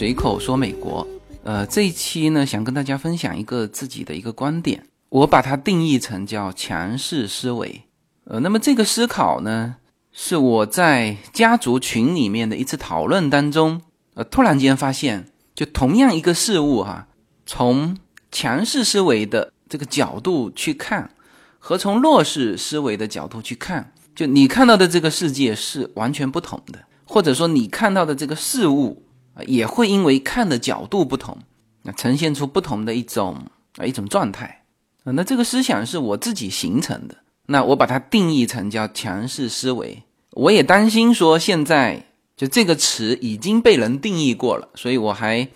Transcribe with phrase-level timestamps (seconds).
[0.00, 1.06] 随口说美国，
[1.44, 7.82] 呃，这一期呢，想跟大家分享一个自己的一个观点，我把它定义成叫强势思维。
[8.24, 9.76] 呃，那么这个思考呢，
[10.10, 13.82] 是我在家族群里面的一次讨论当中，
[14.14, 17.08] 呃，突然间发现，就同样一个事物哈，
[17.44, 17.98] 从
[18.32, 21.10] 强势思维的这个角度去看，
[21.58, 29.02] 和从弱势思维的角度去看，就你看到的这个世界是完全不同的，或者说你看到的这个事物。
[29.46, 31.38] 也会因为看的角度不同，
[31.82, 34.62] 那呈现出不同的一种啊一种状态
[35.04, 35.12] 啊。
[35.12, 40.02] 那这个思想是我自己形成的，那我把它定义成叫强势思维。
[40.32, 42.04] 我也担心说现在
[42.36, 45.48] 就这个词已经被人定义过了，所以我还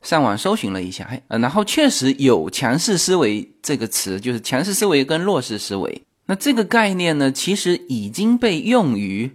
[0.00, 6.02] 上网搜寻了一下，呃，然后确实有强势思维这个词，就是强势思维跟弱势思维。
[6.26, 9.30] 那这个概念呢，其实已经被用于。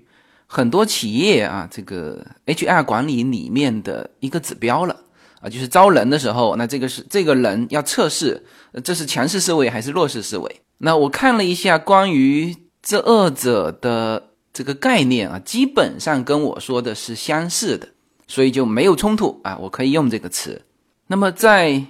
[0.50, 4.96] 很多企业啊，这个 HR 管理里面的一个指标了
[5.42, 8.46] 啊，就是招人的时候，那这个是这个人要测试，
[8.82, 10.62] 这是强势思维还是弱势思维？
[10.78, 17.90] 那我看了一下关于这二者的这个概念啊，基本上跟我说的是相似的，
[18.26, 20.62] 所以就没有冲突啊，我可以用这个词。
[21.08, 21.84] 那么在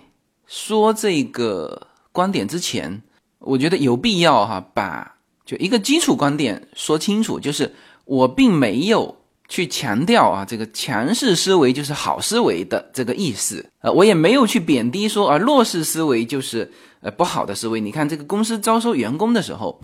[0.47, 3.03] 说这个观点之前，
[3.37, 7.71] 我觉得有必要哈，把就一个基础观点说清楚，就是。
[8.07, 9.17] 我并没有
[9.49, 17.79] 去强调啊，这个强势思维就是好思维的这个意思，呃，我也没有去贬低说啊，弱势思维就是呃不好的思维。
[17.79, 19.81] 你看这个公司招收员工的时候，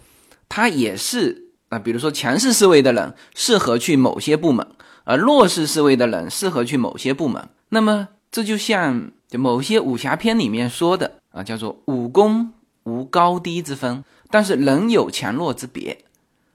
[0.49, 4.65] 他也是啊，比如说强势思维的人适合去某些部门，
[5.03, 7.49] 而弱势思维的人适合去某些部门。
[7.69, 12.51] 那么这就像就某些武侠片里面说的啊，叫做武功
[12.83, 16.05] 无高低之分，但是人有强弱之别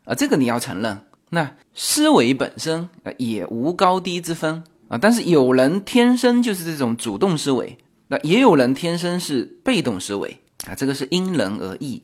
[0.04, 0.98] 啊，这个你要承认。
[1.31, 7.77] 那思维本身啊也无高低之分啊，但是有人天生就是这种主动思维，
[8.09, 12.03] 那也有人天生是被动思维啊，这个是因人而异。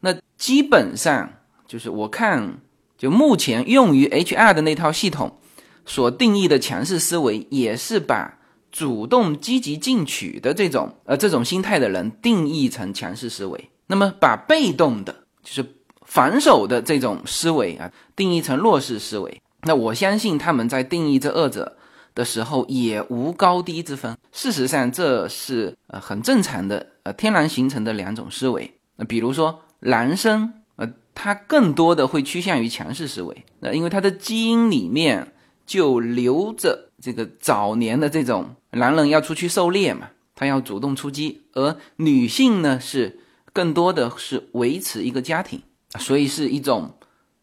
[0.00, 1.32] 那基本上
[1.68, 2.58] 就是我看，
[2.98, 5.38] 就目前用于 HR 的那套系统
[5.84, 8.38] 所定义的强势思维，也是把
[8.72, 15.75] 主动积极进取的这种呃这种心态的人定义成强势思维，那么把被动的，就是。
[16.16, 19.42] 反手的这种思维啊，定义成弱势思维。
[19.64, 21.76] 那我相信他们在定义这二者
[22.14, 24.16] 的时候也无高低之分。
[24.32, 28.72] 事实上，这是呃很正常的，呃天然形成的两种思维。
[28.96, 35.34] 那比如说男生，呃他更多的会趋向于强势思维，那因为他的基因里面
[35.66, 43.20] 就留着这个早年的这种男人要出去狩猎嘛，他要主动出击，而女性呢是
[43.52, 45.60] 更多的是维持一个家庭。
[45.98, 46.98] 所以是一种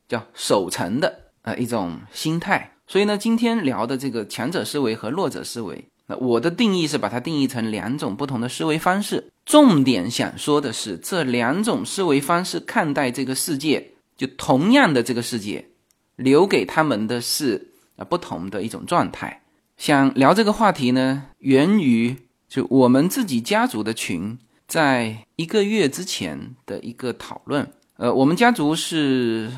[0.07, 2.71] 叫守成的啊一种心态。
[2.85, 9.31] 所以呢，今天聊的这个强者思维和弱者思维，那我的定义是把它定义成两种不同的思维方式。
[9.45, 15.69] 重点想说的是，这两种思维方式看待这个世界，就同样的这个世界，
[16.17, 19.43] 留给他们的是啊不同的一种状态。
[19.77, 22.15] 想聊这个话题呢，源于
[22.47, 24.37] 就我们自己家族的群，
[24.67, 27.71] 在一个月之前的一个讨论。
[28.03, 29.49] 呃，我们家族是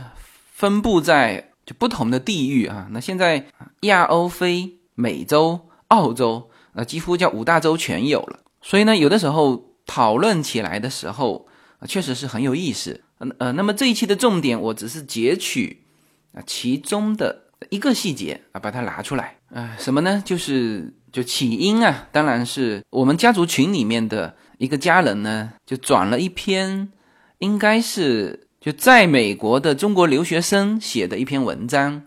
[0.52, 2.88] 分布在就不同的地域啊。
[2.92, 3.44] 那现在
[3.80, 8.42] 亚欧非、美洲、澳洲，那几乎叫五大洲全有了。
[8.62, 11.48] 所以呢，有的时候讨论起来的时候
[11.80, 13.02] 啊，确实是很有意思。
[13.18, 15.84] 呃呃，那么这一期的重点，我只是截取
[16.32, 19.76] 啊其中的一个细节啊，把它拿出来啊。
[19.80, 20.22] 什么呢？
[20.24, 26.92] 就是就起因啊，当然是我们家族群里面的一个家人呢，就转了一篇。
[27.40, 32.02] 应该是就在美国的中国留学生写的一篇文章，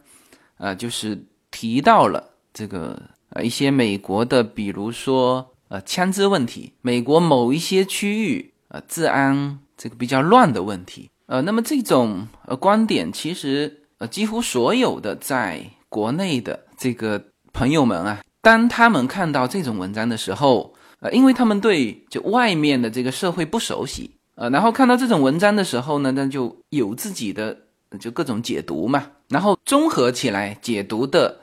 [0.56, 3.00] 啊，就是提到了这个
[3.30, 17.22] 呃一些美国的，比如说呃枪支问题，美国某一些区域呃治安这个比较乱的问题，呃，那么这种呃观点其实呃几乎所有的在国内的这个
[17.52, 24.17] 朋友们啊，当他们看到这种文章的时候，呃，因为他们对就外面的这个社会不熟悉。
[24.40, 27.58] 呃，然后看到这种文章的时候呢，那就有自己的
[27.98, 31.40] 就各种解读嘛，然后综合起来解读的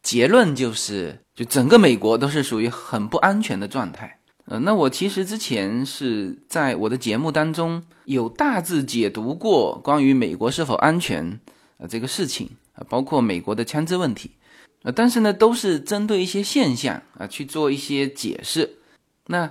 [0.00, 4.20] 结论就是，就整个美国都是属于很不安全的状态。
[4.44, 11.40] 呃，那我其实之前是在我的节目当中有大致解读过关于美国是否安全
[11.78, 14.30] 呃这个事情啊，包括美国的枪支问题，
[14.84, 18.76] 呃，但是呢都是针对一些现象啊去做一些解释，
[19.26, 19.50] 那。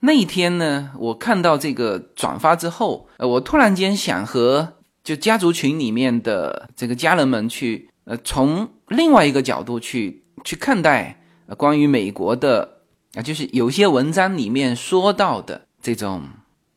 [0.00, 11.20] 那一天呢，我看到这个转发之后，呃，我突然间想和就家族群里面的这个家人们去，呃，从另外一个角度去去看待
[11.56, 12.78] 关于美国的
[13.14, 16.22] 啊，就是有些文章里面说到的这种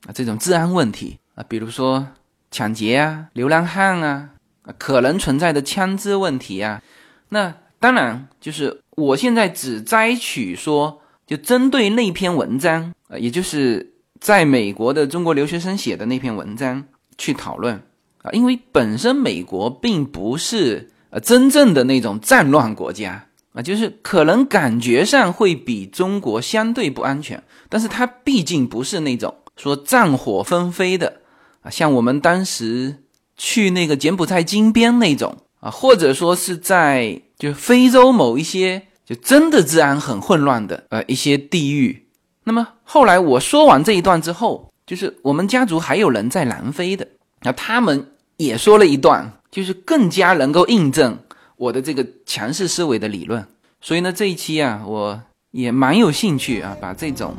[0.07, 2.07] 啊这种治安问题啊，比如说
[2.49, 4.29] 抢劫啊、流浪汉啊，
[4.77, 6.81] 可能存在的枪支问题啊。
[7.29, 11.00] 那当然就是我现在只摘取说，
[11.31, 16.83] 就针对那篇文章啊，也就是在美国的中国留学生写的那篇文章
[17.17, 17.81] 去讨论
[18.21, 23.27] 啊，因为本身美国并不是呃真正的那种战乱国家。
[23.53, 31.21] 啊，就是可能感觉上会比中国相对不安全，但是它毕竟不是那种说战火纷飞的
[31.61, 33.03] 啊，像我们当时
[33.35, 42.07] 去那个柬埔寨金边那种啊，或者说是在就非洲某一些就真的治安很混乱的呃一些地域。
[42.45, 47.05] 那么后来我说完这一段之后，就是我们家族还有人在南非的，
[47.41, 51.19] 那他们也说了一段，就是更加能够印证。
[51.57, 53.45] 我的这个强势思维的理论，
[53.81, 55.21] 所以呢，这一期啊，我
[55.51, 57.35] 也蛮有兴趣啊，把这种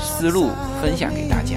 [0.00, 0.50] 思路
[0.80, 1.56] 分享给大家。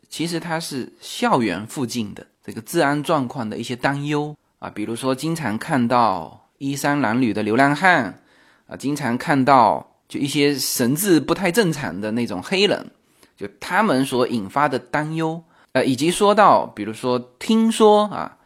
[0.11, 8.21] 其实他是校园附近的这个治安状况的一些担忧啊，比如说经常看到衣衫褴褛的流浪汉
[8.67, 12.91] 啊，经常看到就一些神志不太正常的那种黑人。
[13.37, 15.41] 就他们所引发的担忧，
[15.71, 18.37] 呃，以及说到，比如说听说啊，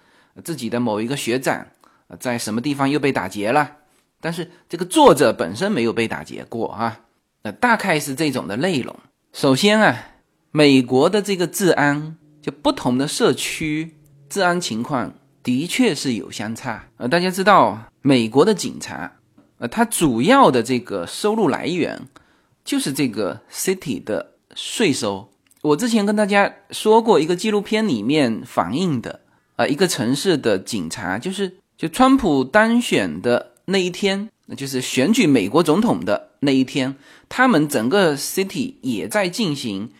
[0.43, 1.65] 自己的某一个学长
[2.19, 3.77] 在什么地方又被打劫了，
[4.21, 7.01] 但是这个作者本身没有被打劫过啊，
[7.41, 8.95] 那大概是这种的内容。
[9.33, 9.97] 首先啊，
[10.55, 13.93] 美国的这个治安，就不同的社区
[14.29, 15.13] 治安情况
[15.43, 16.87] 的确是有相差。
[16.95, 19.11] 呃，大家知道，美国的警察，
[19.57, 22.01] 呃，他主要的这个收入来源
[22.63, 24.31] 就是这个 city 的。
[24.55, 25.29] 税收，
[25.61, 29.19] 我之前跟大家说过一个纪录片里面反映的，
[29.57, 36.95] 啊，一个城市的警察，就是就川普当选的那一天，就是选举美国总统的那一天，
[37.27, 39.91] 他们整个 city 也在进行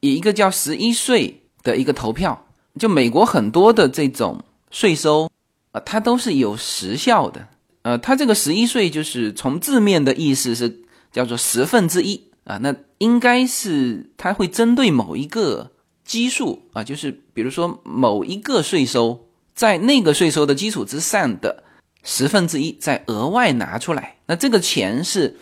[0.00, 2.46] 以一个叫十一税的一个投票，
[2.78, 5.30] 就美国很多的这种税收，
[5.72, 7.48] 啊，它都是有时效的，
[7.82, 10.82] 呃，它这个十一税就是从字面的意思是
[11.12, 12.22] 叫做十分之一。
[12.44, 15.68] 啊，那应该是它会针对某一个
[16.04, 21.64] 基数啊，就是比如说某一个税收，在那个税收的基础之上的
[22.04, 25.36] 十分之一再额外拿出来，那这个钱是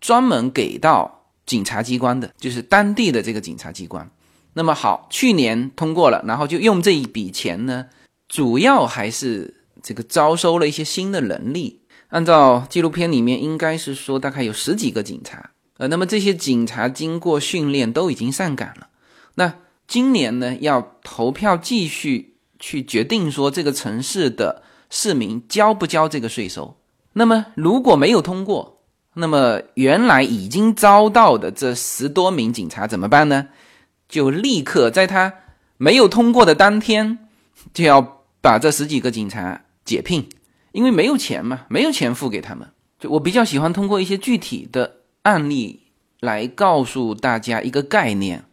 [0.00, 1.17] 专门给到
[1.48, 4.08] 警察机关的，就是当地的这个警察机关。
[4.52, 7.86] 那么好，去年通过了，然后就用这一笔钱呢，
[8.28, 11.80] 主要还是这个招收了一些新的能力。
[12.08, 15.50] 按照纪录片里面应该是说，大概有十几个警察。
[15.78, 18.88] 呃，那么这些警察经过训练都已经上岗了。
[19.36, 19.54] 那
[19.86, 26.76] 今年呢，要投票继续去决定说这个城市的市民交不交这个税收。
[27.12, 28.77] 那么如果没有通过，
[29.18, 33.48] 那么原来已经招到的这十多名警察怎么办呢？
[34.08, 35.34] 就立刻在他
[35.76, 37.18] 没有通过的当天，
[37.74, 40.28] 就要把这十几个警察解聘，
[40.72, 42.68] 因为没有钱嘛，没有钱付给他们。
[42.98, 44.94] 就我比较喜欢通过一些具体的。
[45.22, 45.82] 案例
[46.20, 48.44] 来告诉大家一个概念，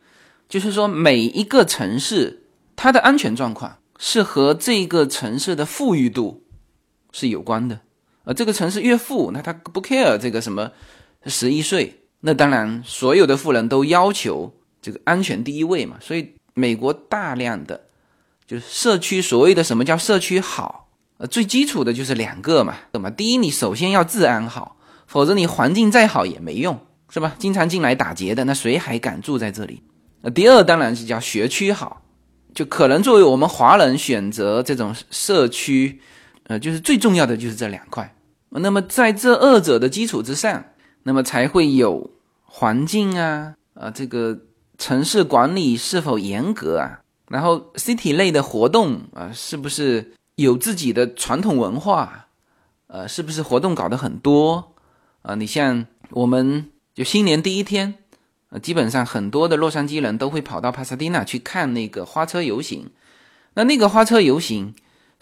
[0.50, 6.44] 就是说每一个城市它的安全状况是和这个城市的富裕度
[7.14, 7.80] 是有关的。
[8.26, 10.72] 呃，这个城市越富，那他不 care 这个什么
[11.26, 15.98] 十一税，那当然所有的富人都要求这个安全第一位嘛。
[16.02, 17.86] 所以美国大量的
[18.46, 20.90] 就是社区，所谓的什么叫社区好？
[21.18, 23.10] 呃，最基础的就是两个嘛，对吗？
[23.10, 24.76] 第一，你首先要治安好。
[25.08, 26.80] 否则你环境再好也没用，
[27.10, 27.36] 是吧？
[27.38, 29.84] 经常进来打劫的，那谁还敢住在这里？
[30.24, 32.02] 呃第二当然是叫学区好，
[32.56, 36.02] 就可能作为我们华人选择这种社区，
[36.46, 38.15] 呃，就是最重要的就是这两块。
[38.60, 40.64] 那么在这二者的基础之上，
[41.04, 42.10] 那么才会有
[42.44, 44.38] 环境啊，啊，这个
[44.78, 47.02] 城市管理是否严格啊？
[47.30, 52.28] 然后 city 类的活动啊，是不是有自己的传统文化？
[52.88, 54.74] 呃，是不是活动搞得很多？
[55.24, 57.96] 啊，你像我们就新年第一天，
[58.50, 62.92] 呃，基本上很多的洛杉矶人都会跑到帕萨蒂纳去看那个花车游行。
[63.56, 64.76] 那那个花车游行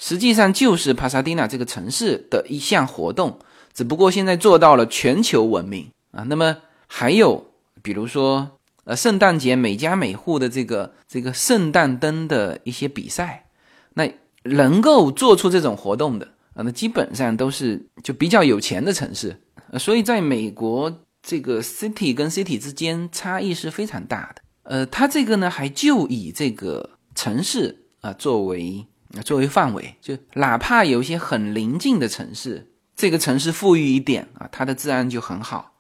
[0.05, 3.39] 实际上就是帕萨蒂纳这个城市的一项活动，
[3.73, 6.23] 只不过现在做到了全球闻名啊。
[6.23, 6.57] 那么
[6.87, 13.45] 还有比如说，呃，圣诞节每家每户的这个这个圣诞灯的一些比赛，
[13.93, 14.11] 那
[14.43, 19.41] 能够做出这种活动的啊，那基本上都是就比较有钱的城市。
[19.79, 24.41] 所以在美国这个 city 跟 city 之间差异是非常大的。
[24.63, 28.85] 呃，它这个呢还就以这个城市啊作为。
[29.21, 35.73] 作为范围，就哪怕有一些很邻近的城市，这个城市富裕一点啊，它的治安就很好。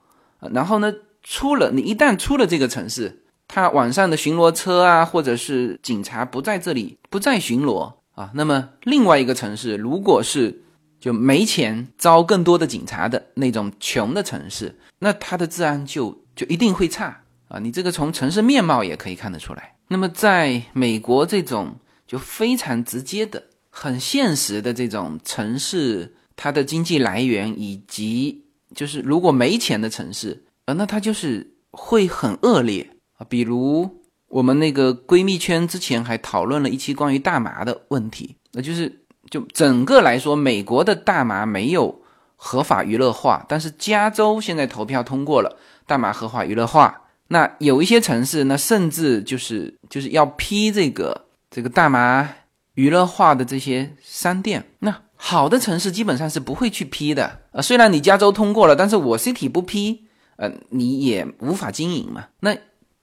[0.51, 10.61] 然后呢，出了你一旦出了这个城市，它晚上的巡逻车啊，或者是警察不在这里，不再巡逻啊，那么另外一个城市，如果是
[10.99, 17.57] 就没钱招更多的警察的那种穷的城市，那它的治安就就一定会差啊。
[17.57, 19.73] 你这个从城市面貌也可以看得出来。
[19.87, 21.75] 那么在美国这种。
[22.13, 23.41] 就非常直接的、
[23.71, 33.25] 很现实的这种城市，它的经济来源以及就是如果没钱的城市，呃，那它就是会很恶劣啊。
[33.27, 39.01] 比如我们那个闺蜜圈之前还讨论了一期关于大麻的问题，那就是
[39.31, 41.99] 就整个来说，美国的大麻没有
[42.35, 47.01] 合法娱乐化，但是加州现在投票通过了大麻合法娱乐化。
[47.29, 51.25] 那有一些城市，那甚至就是就是要批这个。
[51.53, 52.27] 这个大麻
[52.73, 57.61] 娱乐化的这些商店，那好的城市基本上是不会去批的啊。
[57.61, 60.03] 虽然你加州通过了，但是我 city 不批，
[60.37, 62.25] 呃，你也无法经营嘛。
[62.39, 62.57] 那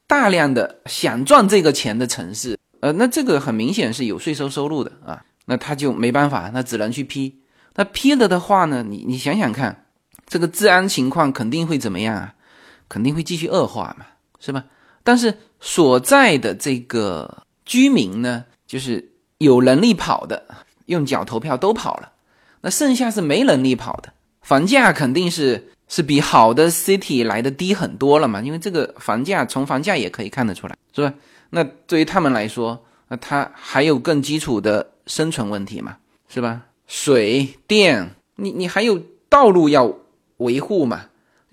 [0.08, 7.40] 大量的想赚这个钱的城市，呃，那这个很明显是有税收收入的啊，那他就没办法，那只能去批。
[7.76, 9.86] 那批了的话呢，你你想想看，
[10.26, 12.34] 这个治安情况肯定会怎么样啊？
[12.88, 14.06] 肯定会继续恶化嘛，
[14.40, 14.64] 是吧？
[15.04, 17.44] 但是所在的这个。
[17.70, 20.42] 居民呢，就是有能力跑的，
[20.86, 22.10] 用脚投票都跑了，
[22.62, 24.12] 那剩下是没能力跑的，
[24.42, 31.14] 房价肯定是是比好的 city 来的低很多了嘛，因为这个房价从房价也可以看得出来，是吧？
[31.50, 35.96] 那对于他们来说，那他还有更基础的生存问题嘛，
[36.28, 36.62] 是吧？
[36.88, 39.94] 水电，你你还有道路要
[40.38, 41.02] 维护嘛，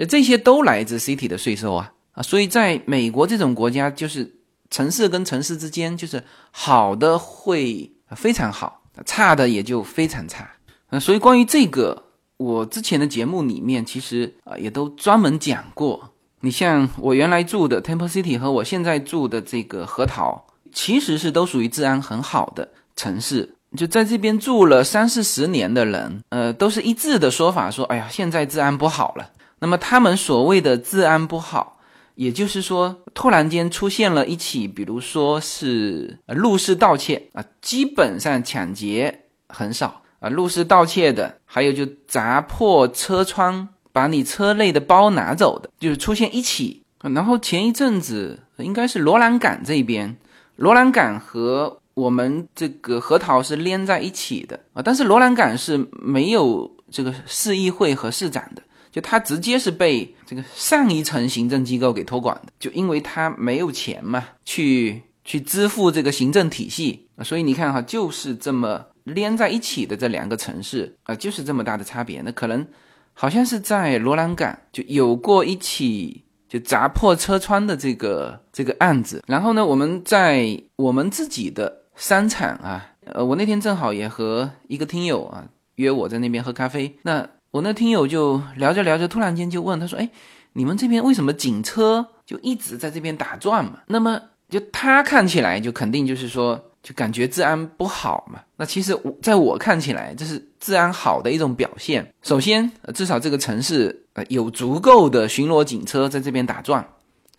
[0.09, 4.33] 这些都来自 city 的税收啊啊，所以在美国这种国家就是。
[4.69, 10.49] 城市跟城市之间，就是好的会非常好，差的也就非常差。
[10.89, 12.03] 嗯，所以关于这个，
[12.37, 16.13] 我之前的节目里面其实啊也都专门讲过。
[16.41, 23.55] 你像我原来住的 Temple City 和我现在住的这个核桃，其实是都属于治安很好的城市。
[23.75, 29.31] 就在这边住了三四十年的人，呃，都是一致的说法，说哎呀，现在治安不好了。
[29.59, 31.76] 那么他们所谓的治安不好。
[32.17, 46.81] 也就是说，突然间出现了一起，比如说是入室盗窃啊，基本上抢劫很少啊，入室盗窃的，还有就砸破车窗，把你车内的包拿走的，就是出现一起。
[47.03, 50.17] 然后前一阵子应该是罗兰港这边，
[50.55, 58.63] 罗兰港和我们这个核桃是连在一起的啊，但是罗兰港是没有这个市议会和市长的。
[58.91, 72.21] 就他直接是被这个上一层行政机构给托管的，就因为他没有钱嘛，去去支付这个行政体系，所以你看哈，就是这么连在一起的这两个城市啊，就是这么大的差别。
[72.21, 72.65] 那可能
[73.13, 87.29] 好像是在罗兰港就有过一起就砸破车窗的这个这个案子，然后呢，我们在我们自己的商场啊，呃，我那天正好也和一个听友啊约我在那边喝咖啡，那。
[87.57, 90.07] 我那听友就聊着聊着，突然间就问他说：“哎，
[90.53, 93.79] 你们这边为什么警车就一直在这边打转嘛？
[93.87, 98.39] 那么就他看起来就肯定就是说，就感觉治安不好嘛。
[98.57, 102.07] 那其实我在我看起来，这是治安好的一种表现。
[102.21, 106.87] 首先，至少这个城市呃有足够的巡逻警车在这边打转，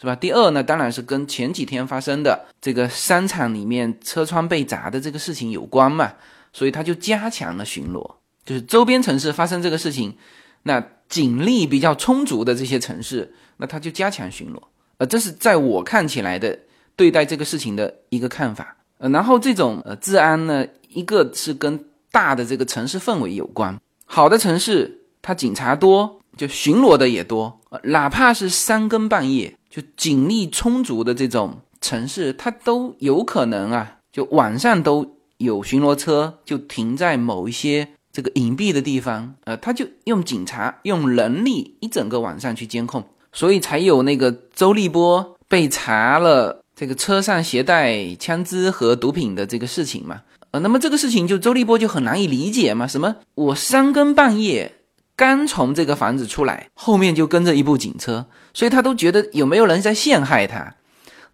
[0.00, 0.16] 是吧？
[0.16, 6.12] 第二呢，当然是跟前几天发生的这个商场里面车窗被砸的这个事情有关嘛，
[6.52, 8.14] 所以他就加强了巡逻。”
[8.49, 10.17] 就是周边城市发生这个事情，
[10.62, 14.59] 那警力比较充足的这些城市，那他就加强巡逻。
[14.97, 16.59] 呃，这是在我看起来的
[16.97, 18.75] 对待这个事情的一个看法。
[18.97, 21.78] 呃，然后这种呃治安呢，一个是跟
[22.11, 23.78] 大的这个城市氛围有关。
[24.07, 27.61] 好的城市，它警察多，就巡逻的也多。
[27.69, 37.87] 呃，哪怕是三更半夜，就警力充足的这种城市，它都有可能啊，就晚上都有巡逻车就停在某一些。
[38.18, 50.22] 这个隐蔽的地方，呃，他就用警察用人力一整个晚上去监控，所以才有那个周立波被查了这个车上携带枪支和毒品的这个事情嘛。
[50.50, 52.88] 呃，那么这个事情就周立波就很难以理解嘛？
[52.88, 53.14] 什么？
[53.37, 54.75] 我三更半夜
[55.14, 60.75] 刚从这个房子出来，后面就跟着一部警车，所以他都觉得有没有人在陷害他？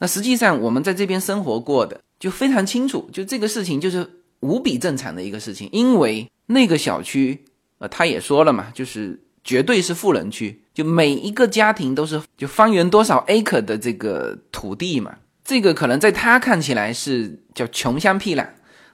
[0.01, 4.07] 那实际上我们在这边生活过的就非常清楚，就这个事情就是
[4.41, 7.45] 无比正常的一个事情，因为那个小区，
[7.79, 18.47] 呃，他也说了嘛，就是绝对是富人区，就每一个家庭都是就方圆多少 acre 的这个土地嘛，这个可能在他看起来是叫穷乡僻壤。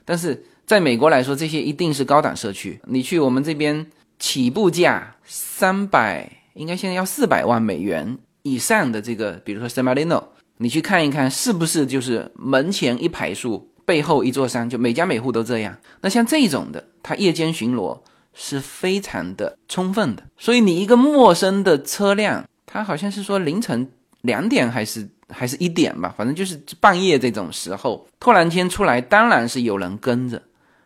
[0.03, 2.79] 但是在美国来说，这些一定是高档社区。
[2.85, 3.85] 你去我们这边，
[4.19, 10.23] 起步价三百，应该现在要四百万美元以上的这个，比如说 San Marino，
[10.57, 15.77] 你去看一看，是不是就是门前一排树，背后一座山，就每家每户都这样？
[16.01, 17.99] 那像这种的，他夜间巡逻
[18.33, 20.23] 是非常的充分的。
[20.37, 23.89] 所以你一个陌生的车辆，他好像是说凌晨
[24.21, 25.07] 两点还是？
[25.33, 30.41] 还是一点吧，反正就是半夜这种时候，突然间出来，当然是有人跟着。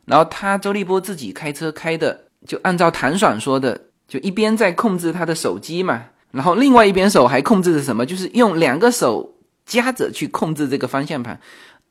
[0.05, 3.75] 然后他周立波自己开车开的，就按照谭爽说的，
[4.07, 9.33] 就一边在控制他的手机嘛，然后另外一边手还控制着什么，就是用两个手
[9.65, 11.41] 夹着去控制这个方向盘。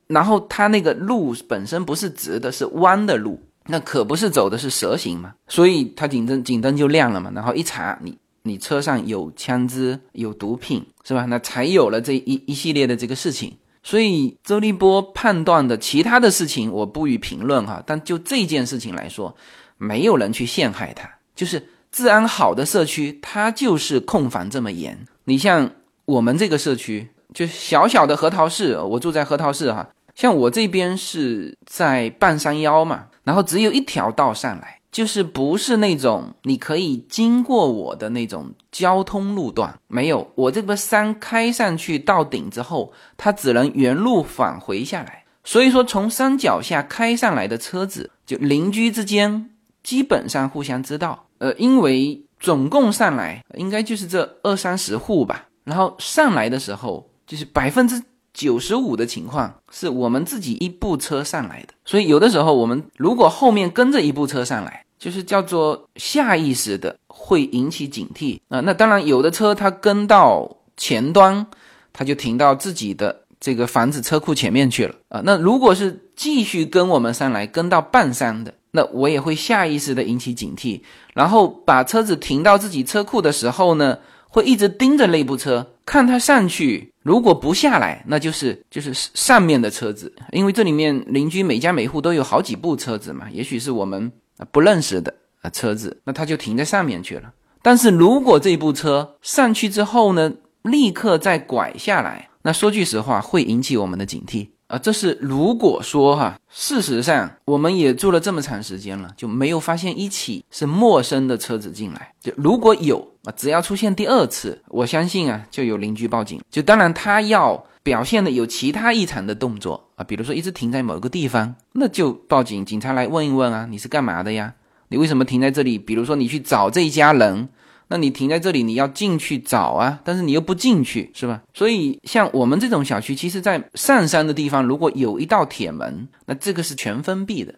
[0.06, 7.30] 然后他那个路本身不是直的，是弯的路，那可不是走的是蛇形嘛，所以他警灯警灯就亮了嘛。
[7.34, 8.16] 然后一查你。
[8.46, 11.24] 你车上有枪支、有毒品，是吧？
[11.30, 13.56] 那才有了这一一系列的这个事情。
[13.82, 17.82] 所以周立波判断的其他的事情，我不予评论哈。
[17.86, 19.34] 但就这件事情来说，
[19.78, 25.06] 没有人去陷害他，就是治安好的社区，它就是控防这么严。
[25.24, 25.70] 你像
[26.04, 29.88] 我们这个社区，就小小的核桃市，我住在核桃市哈。
[30.14, 34.80] 像我这边是在半山腰嘛，然后只有一条道上来。
[34.92, 40.30] 就是不是那种你可以经过我的那种交通路段，没有。
[40.36, 45.24] 我这个山开上去到顶之后，它只能原路返回下来。
[45.42, 49.50] 所以说，从山脚下开上来的车子，就邻居之间
[49.82, 51.26] 基本上互相知道。
[51.38, 55.48] 呃，因为总共上来应该就是这二三十户吧。
[55.64, 58.00] 然后上来的时候，就是百分之
[58.34, 61.68] 九十五的情况是我们自己一部车上来的。
[61.86, 71.46] 所以有的时候我们如果后面跟着一部车上来，就是叫做下意识的会引起警惕啊，那当然有的车它跟到前端，
[71.92, 75.22] 它就停到自己的这个房子车库前面去了啊。
[75.24, 80.80] 那如果是继续跟我们上来，跟到半山的，那我也会下意识的引起警惕，
[81.12, 94.10] 然后把车子停到自己车库的时候呢，会一直盯着那部车，看它上去，如果不下来，那就是就是上面的车子，因为这里面邻居每家每户都有好几部车子嘛，也许是我们。
[94.50, 97.32] 不认识的啊车子，那他就停在上面去了。
[97.62, 104.78] 但是如果这部车上去之后呢，立刻再拐下来，那说句实话，会引起我们的警惕啊。
[104.78, 112.12] 这是如果说哈，事实上我们也住了这么长时间了，就没有发现一起是陌生的车子进来。
[112.20, 116.40] 就如果有啊，只要出现第二次，我相信啊，就有邻居报警。
[116.50, 117.64] 就当然他要。
[117.84, 124.54] 表现的有其他异常的动作啊，比如说一直停在某个地方，那就报警，警察来问一问啊，你是干嘛的呀？
[124.88, 125.78] 你为什么停在这里？
[125.78, 127.46] 比如说你去找这一家人，
[127.88, 131.42] 那你停在这里，你要进去找啊，但是你又不进去，是吧？
[131.52, 137.54] 所以像我们这种小区，其实在上山的地方，如果有一道铁门，那这个是全封闭的，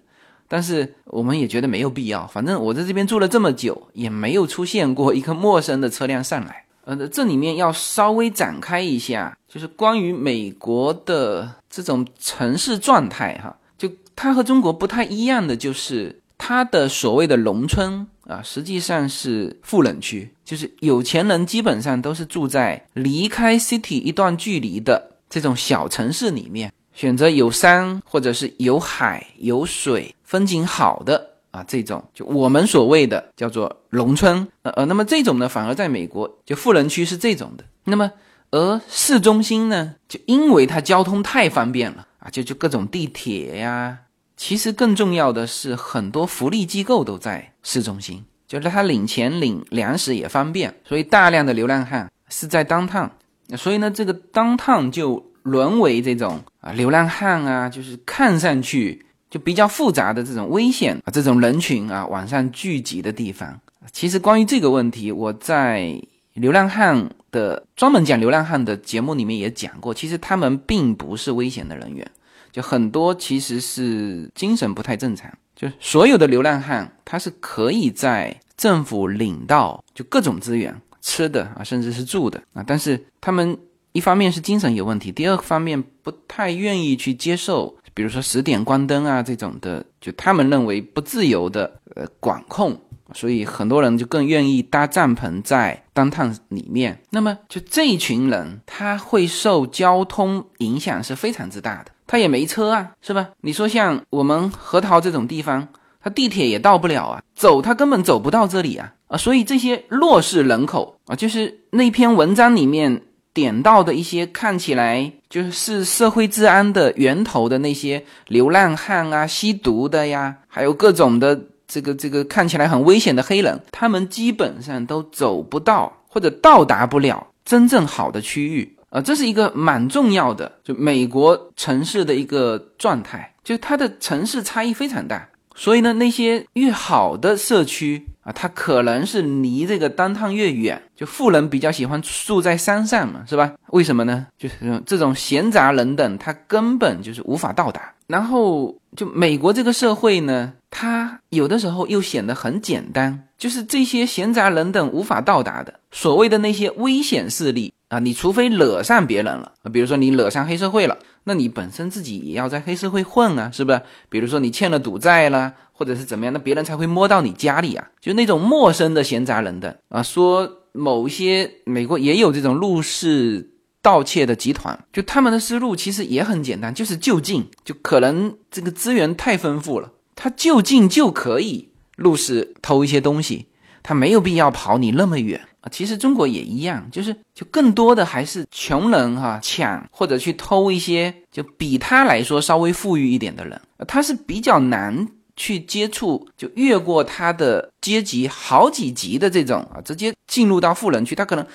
[0.48, 6.64] 但是我们也觉得没有必要，反正我在这边住了这么久，也没有出现过一个陌生的车辆上来。
[6.84, 31.30] 呃，这里面要稍微展开一下，就是关于美国的这种城市状态哈，就它和中国不太一样的，就是它的所谓的农村啊，实际上是富人区，就是有钱人基本上都是住在离开 city 一段距离的这种小城市里面，选择有山或者是有海有水、风景好的。
[31.52, 37.64] 啊，这种就我们所谓的叫做农村，呃呃，那么这种呢，反而在美国就富人区是这种的。
[37.84, 38.12] 那么
[38.50, 43.96] 而市中心呢，就因为它交通太方便了啊，就就各种地铁呀。
[44.36, 53.10] 其实更重要的是，很多福利机构都在市中心，就是他领钱领粮食也方便，所以大量的流浪汉是在当趟。
[53.56, 59.02] 所以呢，这个当趟就沦为这种啊流浪汉啊，就是看上去。
[59.28, 63.60] 就比较复杂的这种危险啊，这种人群啊，晚上聚集的地方。
[63.90, 66.00] 其实关于这个问题，我在
[66.34, 69.92] 流浪汉的专门讲流浪汉的节目里面也讲过。
[69.92, 72.08] 其实他们并不是危险的人员，
[72.56, 75.30] 就很多其实是精神不太正常。
[75.54, 83.54] 就所有的流浪汉，他是可以在政府领到就各种资源，吃的啊，甚至是住的啊，但是他们。
[83.92, 92.78] 一方面是精神有问题，第二方面不太愿意去接受，比如说十点关灯啊这种的，就他们认为不自由的呃管控，
[93.14, 97.00] 所以很多人就更愿意搭帐篷在单趟里面。
[97.08, 101.90] 那么就这一群人，他会受交通影响是非常之大的。
[102.06, 103.30] 他也没车啊，是吧？
[103.40, 105.68] 你说像我们核桃这种地方，
[106.02, 109.16] 他地铁也到不了啊，走他根本走不到这里啊啊！
[109.16, 113.02] 所以这些弱势人口啊，就是那篇文章里面。
[113.36, 121.38] 点到的一些看起来就是社会治安的源头的那些流浪汉啊、吸毒的呀，还有各种的
[121.68, 138.06] 这个这个看起来很危险的黑人，他们基本上都走不到或者到达不了真正好的区域啊，这是一个蛮重要的，就美国城市的一个状态，就它的城市差异非常大，所以呢，那些越好的社区。
[138.22, 143.52] 啊，它可能是离这个单趟越远，就富人比较喜欢住在山上嘛，是吧？
[143.68, 144.26] 为什么呢？
[144.36, 147.92] 就是这种闲杂人等，他根本就是无法到达。
[148.08, 163.80] 然后，就美国这个社会呢，它有的时候又显得很简单，就是这些闲杂人等无法到达的所谓的那些危险势力啊，你除非惹上别人了，比如说你惹上黑社会了，那你本身自己也要在黑社会混啊，是不是？
[164.10, 165.54] 比如说你欠了赌债了。
[165.78, 167.86] 或者是怎么样，那别人才会摸到你家里啊？
[168.00, 173.50] 就那种陌生的闲杂人等啊，说某些美国也有这种入室
[173.82, 183.46] 盗窃的集团，就他们的思路其实也很简单，就是就近，就可能这个资源太丰富了，他就近就可以入室偷一些东西，
[183.84, 185.70] 他没有必要跑你那么远啊。
[185.70, 195.06] 其实中国也一样，就是就更多的还是穷人哈抢或者去偷一些，就比他来说稍微富裕一点的人，他是比较难。
[195.38, 201.46] 去接触，就越过他的阶级好几级的这种啊，直接进入到富人区，他可能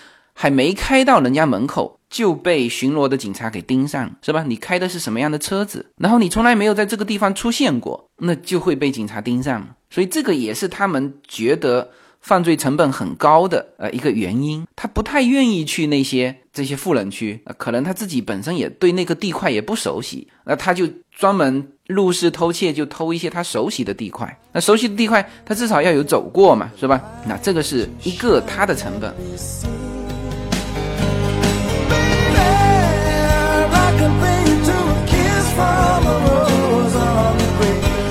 [0.42, 4.44] 还没开到人家门口就被巡逻的警察给盯上，是吧？
[4.48, 5.86] 你开的是什么样的车子？
[5.98, 9.76] 然后你从来没有在这个地方出现过，那就会被警察盯上。
[9.92, 11.92] 所以这个也是他们觉得。
[12.22, 24.40] 犯罪成本很高的呃一个原因，他不太愿意去那些这些富人区，可能他自己本身也对那个地块也不熟悉，那他就专门入室偷窃，就偷一些他熟悉的地块。
[24.54, 27.02] 那熟悉的地块，他至少要有走过嘛，是吧？
[27.26, 29.12] 那这个是一个他的成本。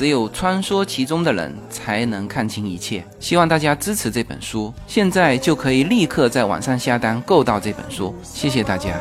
[0.00, 3.04] 只有穿梭其中的人才能看清一切。
[3.18, 8.14] 希望大家支持这本书，现在就可以立刻在网上下单购到这本书。
[8.22, 8.98] 谢谢大家。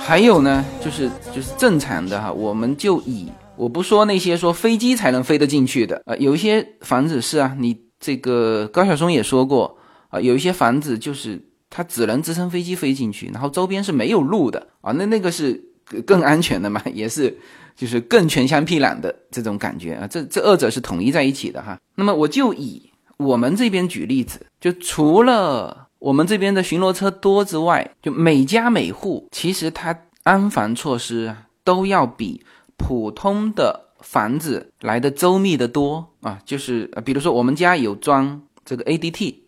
[0.00, 9.78] 还有呢，就是就是正常的哈，我们就以我不说那些说飞机才能飞得进去的呃，有一些房子是啊，你这个高晓松也说过。
[10.14, 15.60] 啊，有一些房子就是它只能直升飞机飞进去，然后周边是没有路的啊，那那个是
[16.06, 17.36] 更安全的嘛，也是
[17.74, 21.76] 就是更全乡僻壤的这种感觉啊，这这二者是统一在一起的哈。
[21.96, 22.80] 那么我就以
[23.16, 32.40] 我们这边举例子，就除了我们这边的巡逻车多之外，就每家每户其实它安防措施都要比
[32.76, 39.43] 普通的房子来的周密的多啊，就是比如说我们家有装这个 ADT。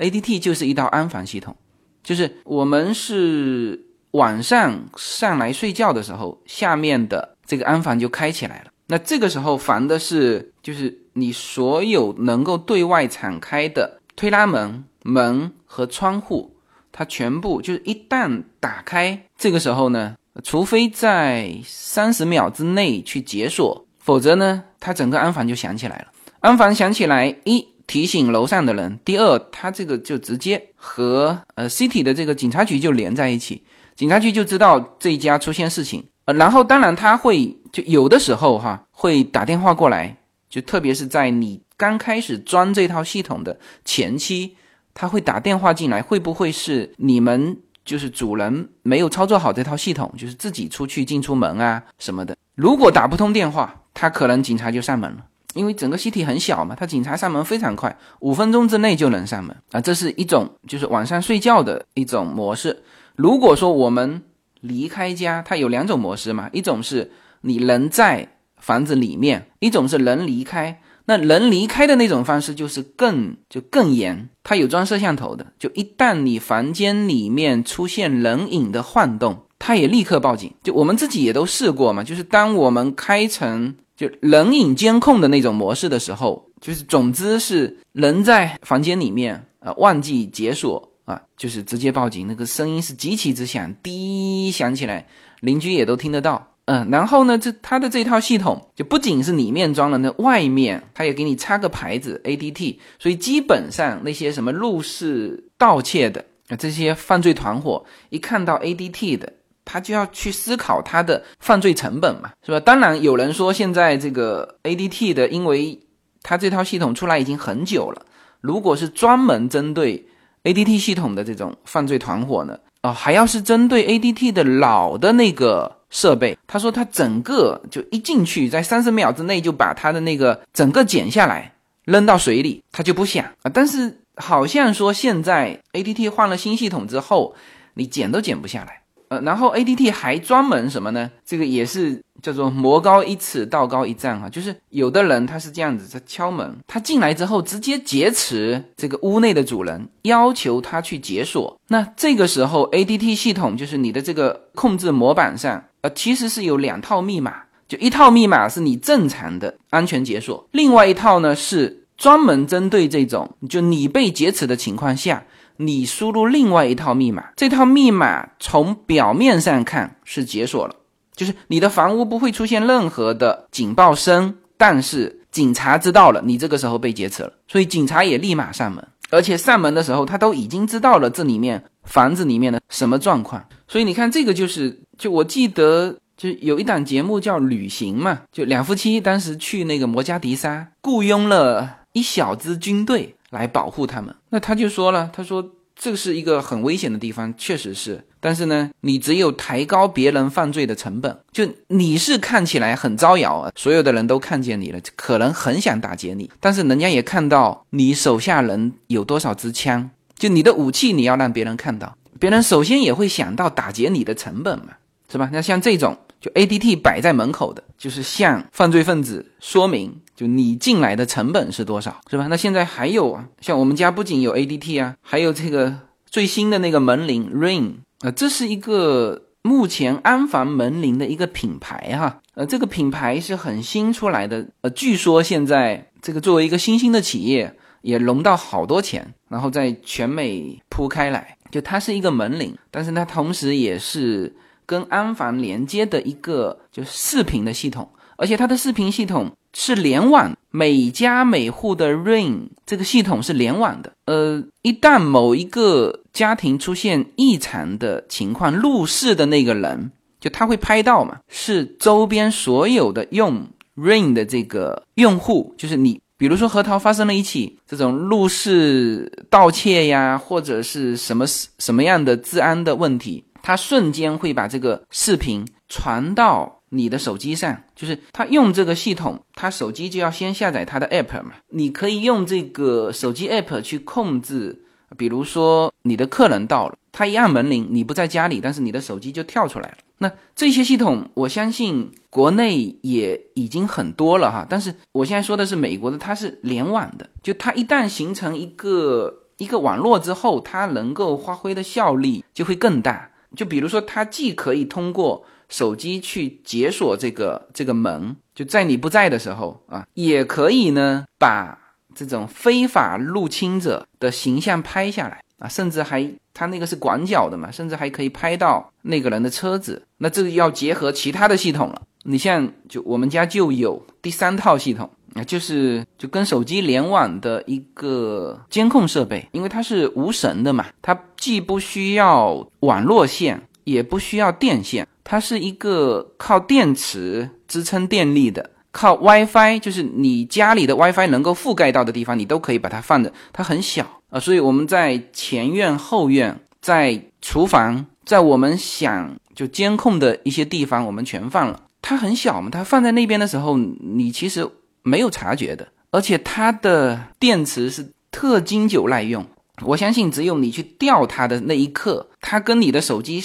[0.00, 1.54] A D T 就是一道安防系统，
[2.02, 3.78] 就是我们是
[4.12, 8.70] 晚上上来睡觉的时候，下面的这个安防就开起来了。
[8.86, 16.56] 那这个时候防的是，就是你所有能够对外敞开的推拉门、门和窗户，
[16.90, 26.06] 它全部就是一旦打开，这个时候呢，除非在三十秒之内去解锁，否则呢，它整个安防就响起来了。
[26.40, 27.68] 安防响起来，一。
[27.90, 29.00] 提醒楼上的人。
[29.04, 33.64] 第二，他这个就直接和呃 city 的这个警察局就连在一起，
[33.96, 36.06] 警察局就知道这一家出现事情。
[36.26, 40.16] 呃，然后当然他会就有的时候哈会打电话过来，
[40.48, 44.56] 就特别是在你刚开始装这套系统的前期，
[44.94, 52.36] 他会打电话进来，会不会是你们就是主人没有操作好这套系统，就是自己出去进出门啊什么的？
[52.54, 55.24] 如果打不通电话，他可能警察就上门了。
[55.54, 59.80] 因为整个西体很小嘛，他警察上门非常快，五分钟之内就能上门啊。
[59.80, 62.82] 这是一种就是晚上睡觉的一种模式。
[63.16, 64.22] 如果说我们
[64.60, 67.10] 离开家，它有两种模式嘛，一种是
[67.40, 70.80] 你人在房子里面，一种是人离开。
[71.06, 80.52] 那人离开的那种方式就是更就更严，它有装摄像头的，就一旦你房间里面出现人影的晃动，他也立刻报警。
[80.64, 95.06] 就我们自己也都试过嘛，就是当我们开成就人影监控的那种模式的时候，就是总之是人在房间里面啊忘记解锁啊，就是直接报警，那个声音是极其之响，滴响起来，
[95.40, 96.48] 邻居也都听得到。
[96.66, 109.32] 嗯，然后呢，这它的这套系统就不仅是里面装了，那外面它也给你插个牌子 A D T，所以基本上那些什么入室盗窃的啊这些犯罪团伙一看到 A D T 的，
[109.70, 112.58] 他就要去思考他的犯罪成本嘛，是吧？
[112.58, 115.78] 当然有人说现在这个 A D T 的，因为
[116.22, 118.02] 它这套系统出来已经很久了，
[118.40, 120.04] 如果是专门针对
[120.42, 125.76] A D T 系统的这种犯罪团伙呢，啊还要是针对 A D T 的老的那个。
[125.92, 131.52] 设备，他说他整个就一进去，在三十秒之内就把他的那个整个剪下来
[131.84, 133.50] 扔到水里，他就不响啊。
[133.52, 137.34] 但是好像说现在 A D T 换了新系统之后，
[137.74, 138.79] 你剪都剪不下来。
[139.10, 141.10] 呃，然后 A D T 还专门什么呢？
[141.26, 144.28] 这个也是叫做魔高一尺，道高一丈哈。
[144.28, 151.60] 就是有的人他是这样子，他敲门，他进来之后直接劫持这个屋内的主人，要求他去解锁。
[151.68, 155.64] 那这个时候 A D T 系统就是你的这个控制模板上。
[155.82, 157.34] 呃，其实是有两套密码，
[157.66, 165.24] 就一套密码是你正常的安全解锁，另外一套呢是专门针对这种就你被劫持的情况下，
[165.60, 170.74] 你输入另外一套密码，这套密码从表面上看是解锁了，
[171.14, 184.80] 就是你的房屋不会出现任何的警报声，但是警察知道了你这个时候被劫持了，所以警察也立马上门，而且上门的时候他都已经知道了这里面房子里面的什么状况，所以你看这个就是。
[185.00, 194.14] 就我记得，就有一档节目叫《旅行》嘛，就两夫妻当时去那个摩加迪沙，雇佣了一小支军队来保护他们。
[194.28, 198.04] 那他就说了，他说这是一个很危险的地方，确实是。
[198.20, 214.74] 但是呢，你只有抬高别人犯罪的成本，就你是看起来很招摇啊，所有的人都看见你了，可能很想打劫你，但是人家也看到你手下人有多少支枪，就你的武器你要让别人看到，别人首先也会想到打劫你的成本嘛。
[215.12, 215.28] 是吧？
[215.32, 222.26] 那像这种就 A D T 摆在门口的，就是向犯罪分子说明，就你进来的成本是多少，是吧？
[222.26, 244.36] 那现在还有啊，像我们家不仅有 A D T 啊，还有这个最新的那个门铃 Ring 啊，这是一个目前安防门铃的一个品牌哈，呃，这个品牌是很新出来的，呃，据说现在这个作为一个新兴的企业，也融到好多钱，然后在全美铺开来，就它是一个门铃，但是它同时也是。
[244.66, 253.92] 跟安防连接的一个就视频的系统，而且它的视频系统是联网，每家每户的 Ring 这个系统是联网的。
[254.06, 273.24] 呃，一旦某一个家庭出现异常的情况，入室的那个人就他会拍到嘛，是周边所有的用 Ring 的这个用户，就是你，比如说核桃发生了一起这种入室盗窃呀，或者是什么什么样的治安的问题。
[273.42, 281.32] 它瞬间会把这个视频传到你的手机上，就是他用这个系统，他手机就要先下载他的 app 嘛。
[281.50, 284.62] 你可以用这个手机 app 去控制，
[284.96, 289.76] 比如说你的客人到了，他一按门铃，你不在家里，但是你的手机就跳出来了。
[289.98, 294.46] 那这些系统，我相信国内也已经很多了哈。
[294.48, 303.10] 但是我现在说的是美国的，它是联网的，就它一旦形成一个一个网络之后，它能够发挥的效力就会更大。
[303.36, 311.58] 就比如说，它既可以通过手机去解锁这个这个门，就在你不在的时候啊，也可以呢把
[311.94, 319.82] 这种非法入侵者的形象拍下来啊，甚至还它那个是广角的嘛，甚至还可以拍到那个人的车子。
[319.98, 321.82] 那这个要结合其他的系统了。
[322.04, 324.88] 你像就我们家就有第三套系统。
[325.12, 351.60] 啊，就是就跟手机联网的一个监控设备，因为它是无绳的嘛，它既不需要网络线，也不需要电线，它是一个靠电池支撑电力的，靠 WiFi，就是你家里的 WiFi 能够覆盖到的地方，你都可以把它放的，它很小啊，所以我们在前院、后院、在厨房，在我们想就监控的一些地方，我们全放了。
[351.82, 354.48] 它很小嘛，它放在那边的时候，你其实。
[354.82, 359.26] 没有察觉的，而且它的电池是特经久耐用。
[359.60, 363.20] 我相信，只有你去调它的那一刻，它跟你的手机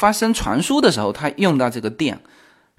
[0.00, 2.18] 发生传输的时候，它用到这个电。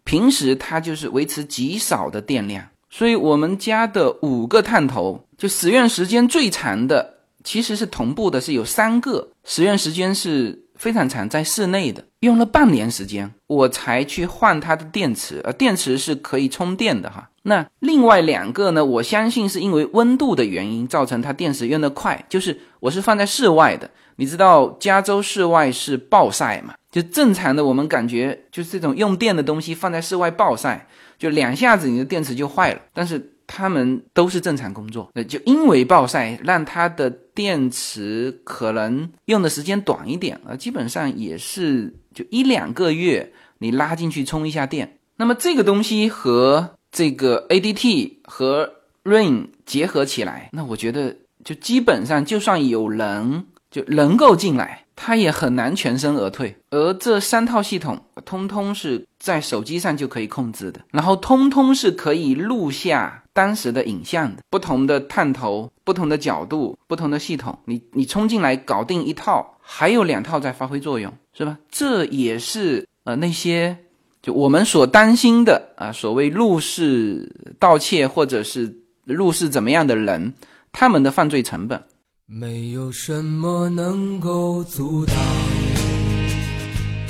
[0.04, 2.68] 平时它就是维持极少的电量。
[2.90, 15.40] 所以，我们家的五个探头，就使用时间最长的，其实是同步的，是有三个使用时间是非常长，在室内的，用了半年时间，我才去换它的电池。
[15.44, 17.30] 呃，电池是可以充电的哈。
[17.44, 18.84] 那另外两个呢？
[18.84, 22.26] 我相信是因为温度的原因造成它电池用的快。
[22.28, 26.74] 就是我是放在室外的，你知道加州室外是暴晒嘛？
[26.90, 30.88] 就正常的我们感觉就是这种用电的东西放在室外暴晒，
[31.20, 32.82] 就两下子你的电池就坏了。
[32.92, 44.98] 但是他们都是正常工作，那就因为暴晒让它的电池可能用的时间短一点啊，基本上也是就一两个月你拉进去充一下电。
[45.18, 48.72] 那么这个东西和这个 ADT 和
[49.04, 56.56] Rain 结合起来，那我觉得就基本上，就算有人就能够进来，他也很难全身而退。
[56.70, 64.32] 而这三套系统，通通是在手机上就可以控制的，然后通通是可以录下当时的影像。
[64.50, 71.58] 不同的探头、不同的角度、不同的系统，你你冲进来搞定一套，还有两套在发挥作用，是吧？
[71.70, 73.78] 这也是呃那些。
[74.22, 80.36] 就我们所担心的啊，所谓入室盗窃或者是入室怎么样的人，
[80.72, 81.84] 他们的犯罪成本，
[82.28, 85.16] 没有什么能够阻挡，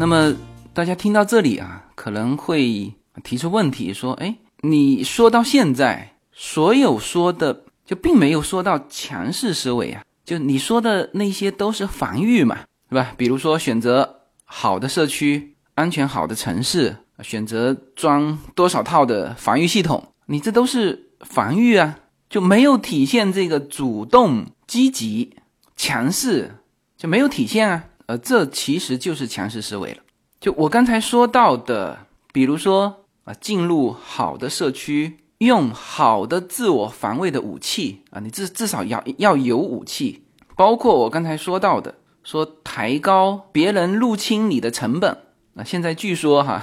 [0.00, 0.34] 那么
[0.72, 2.90] 大家听到这里啊，可能会
[3.22, 13.12] 提出问题，说：“哎，你说到现在，所有说的就并没有说到强势思维啊，就你说的那些都是防御嘛，是吧？
[13.18, 21.98] 比如说选择好的社区、安全好的城市，选择装多少套的防御系统，你这都是防御啊，
[22.30, 25.36] 就没有体现这个主动、积极、
[25.76, 26.54] 强势，
[26.96, 29.98] 就没有体现啊。”呃，这其实就是强势思维了。
[30.40, 31.96] 就我刚才说到的，
[32.32, 40.24] 比如说啊，进入好的社区，用好的自我防卫的武器啊，你至至少要要有武器。
[40.56, 41.94] 包括我刚才说到的，
[42.24, 45.16] 说抬高别人入侵你的成本
[45.54, 45.62] 啊。
[45.62, 46.60] 现在据说哈，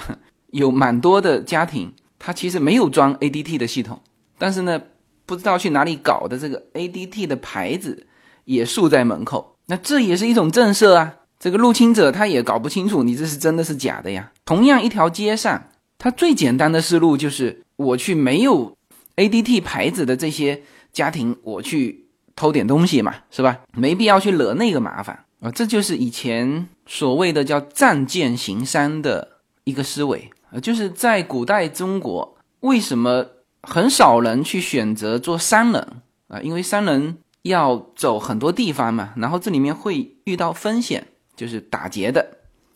[0.48, 4.02] 有蛮多的家庭，他其实没有装 ADT 的系统，
[4.36, 4.82] 但是呢，
[5.24, 8.06] 不知道去哪里搞的这个 ADT 的牌子
[8.44, 11.14] 也竖在门口，那这也是一种震慑啊。
[11.38, 14.32] 这个入侵者他也搞不清楚你这是真的是假的呀。
[14.44, 18.76] 同样一条街上，他最简单的思路就是我去没有
[19.16, 23.60] ADT 牌子的这些家庭，我去偷点东西嘛，是吧？
[23.72, 25.50] 没必要去惹那个麻烦啊。
[25.50, 29.28] 这就是以前所谓的叫仗剑行商的
[29.64, 30.58] 一个思维啊。
[30.58, 33.24] 就是在古代中国，为什么
[33.62, 36.40] 很少人去选择做商人啊？
[36.40, 41.06] 因为商人要走很多地方嘛，然后这里面会遇到风险。
[41.38, 42.26] 就是打劫的，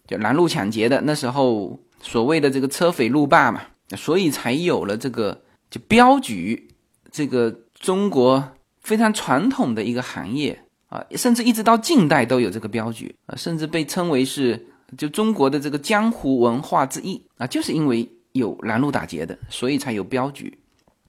[0.07, 1.01] 就拦路抢劫的。
[1.01, 3.61] 那时候所谓的这个车匪路霸嘛，
[3.97, 6.71] 所以才有了这个就镖局，
[7.11, 10.57] 这个中国非常传统的一个行业
[10.87, 20.57] 啊，甚至一直到近代都有这个镖局啊，甚至被称为是就中国的这个江湖文化之一啊，就是因为有拦路打劫的，所以才有镖局。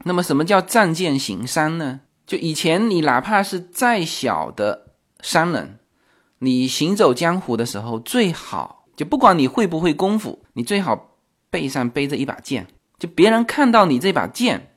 [0.05, 2.01] 那么什么叫仗剑行商呢？
[2.25, 4.87] 就以前你哪怕是再小的
[5.21, 5.77] 商人。
[6.43, 11.15] 你行走江湖的时候，最好就不管你会不会功夫，你最好
[11.49, 12.67] 背上背着一把剑，
[12.99, 14.75] 就别人看到你这把剑，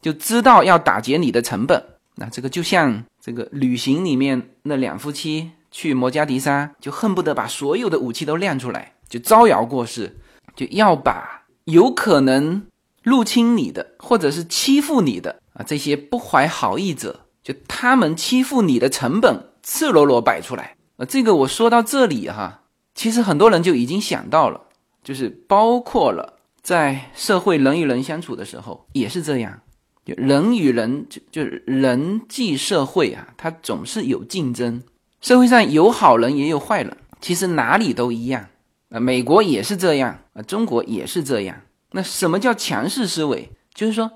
[0.00, 1.84] 就知道要打劫你的成本。
[2.14, 10.16] 那这个就像这个旅行里面那两夫妻去摩加迪沙，就恨不得把所有的武器都亮出来，就招摇过市，
[10.54, 12.64] 就要把有可能
[13.02, 20.76] 入侵你的或者是欺负你的啊这些不怀好意者，就他们欺负你的成本赤裸裸摆出来。
[21.00, 24.60] 呃，这个我说到这里哈，其实很多人就已经想到了，
[25.02, 29.62] 就是包括了在社会人与人相处的时候也是这样。
[30.04, 34.82] 就人与人，就就是人际社会啊，它总是有竞争。
[35.22, 38.48] 社会上有好人也有坏人，其实哪里都一样
[38.90, 39.00] 啊。
[39.00, 41.62] 美国也是这样啊，中国也是这样。
[41.92, 43.48] 那什么叫强势思维？
[43.72, 44.10] 就是说，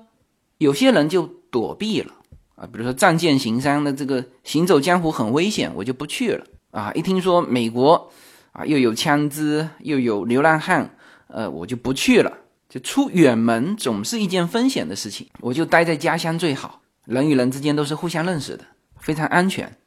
[0.59, 2.13] 有些人就躲避了
[2.53, 6.45] 啊，比如说仗剑行商的这个行走江湖很危险，我就不去了
[6.75, 6.91] 啊。
[6.93, 8.11] 一听说美国
[8.51, 10.95] 啊又有枪支又有流浪汉，
[11.27, 12.31] 呃，我就不去了。
[12.67, 16.81] 就出远门总是一件风险的事情，我就待在家乡最好。
[17.05, 18.65] 人与人之间都是互相认识的，
[18.99, 19.77] 非常安全。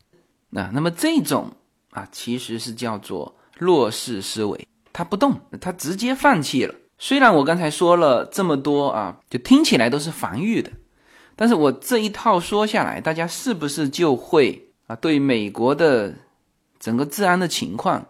[0.50, 1.52] 那那么这种
[1.90, 6.74] 啊，其实是叫做弱势思维，他不动，他直接放弃了。
[6.96, 10.70] 虽然我刚才说了这么多啊，就听起来都是防御的，
[11.36, 16.14] 但是我这一套说下来，大家是不是就会啊，对美国的
[16.78, 18.06] 整个治安的情况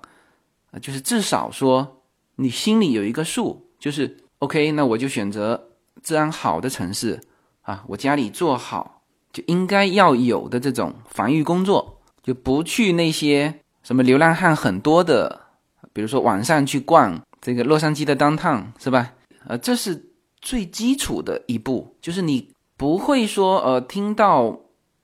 [0.71, 2.03] 啊，就是至少说
[2.37, 4.16] 你心里有一个数，就是。
[4.41, 7.21] OK，那我就选择治安好的城市
[7.62, 9.03] 啊，我家里做好
[9.33, 13.53] 就应该要有的这种防御工作，就不去那些
[13.83, 15.41] 什么流浪汉很多的，
[15.93, 19.12] 比如说晚上去逛这个洛杉矶的 downtown 是吧？
[19.45, 20.11] 呃，这是
[20.41, 24.57] 最基础的一步，就是你不会说呃听到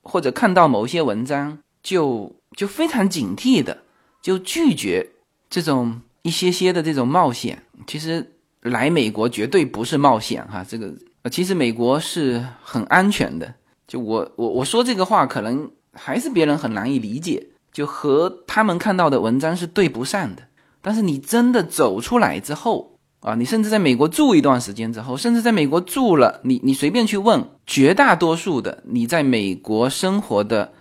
[0.04, 3.78] 或者看到某些文章就就非常警惕的
[4.20, 5.08] 就拒绝
[5.48, 8.32] 这种一些些的这种冒险，其实。
[8.64, 10.90] 来美国绝对不是冒险哈，这个，
[11.30, 13.54] 其实美国是很安全的。
[13.86, 20.44] 就我我我说这个话，可能还是别人很难以理解，就和他们看到的文章是对不上的。
[20.80, 30.72] 但是你真的走出来之后啊，你甚至在美国住一段时间之后，甚至在美国住了，你你随便去问绝大多数的你在美国生活的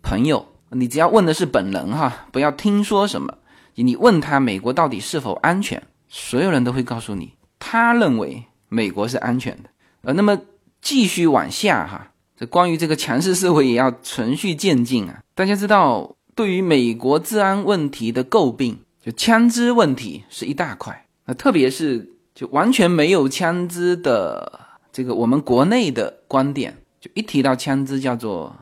[0.00, 3.38] 朋友，你只要问的是本人哈，不要听说什么，
[3.74, 5.82] 你问他美国到底是否安全。
[6.08, 9.70] 所有人都会告诉你，他认为美国是安全的。
[10.02, 10.38] 呃，那么
[10.82, 15.22] 继续往下哈，这关于这个强势思维也要循序渐进啊。
[15.34, 21.06] 大家知道，对于美国治安问题的诟病，就枪支问题是一大块。
[21.24, 24.60] 那特别是就完全没有枪支的
[24.92, 28.54] 这个我们国内的观点，就一提到枪支叫做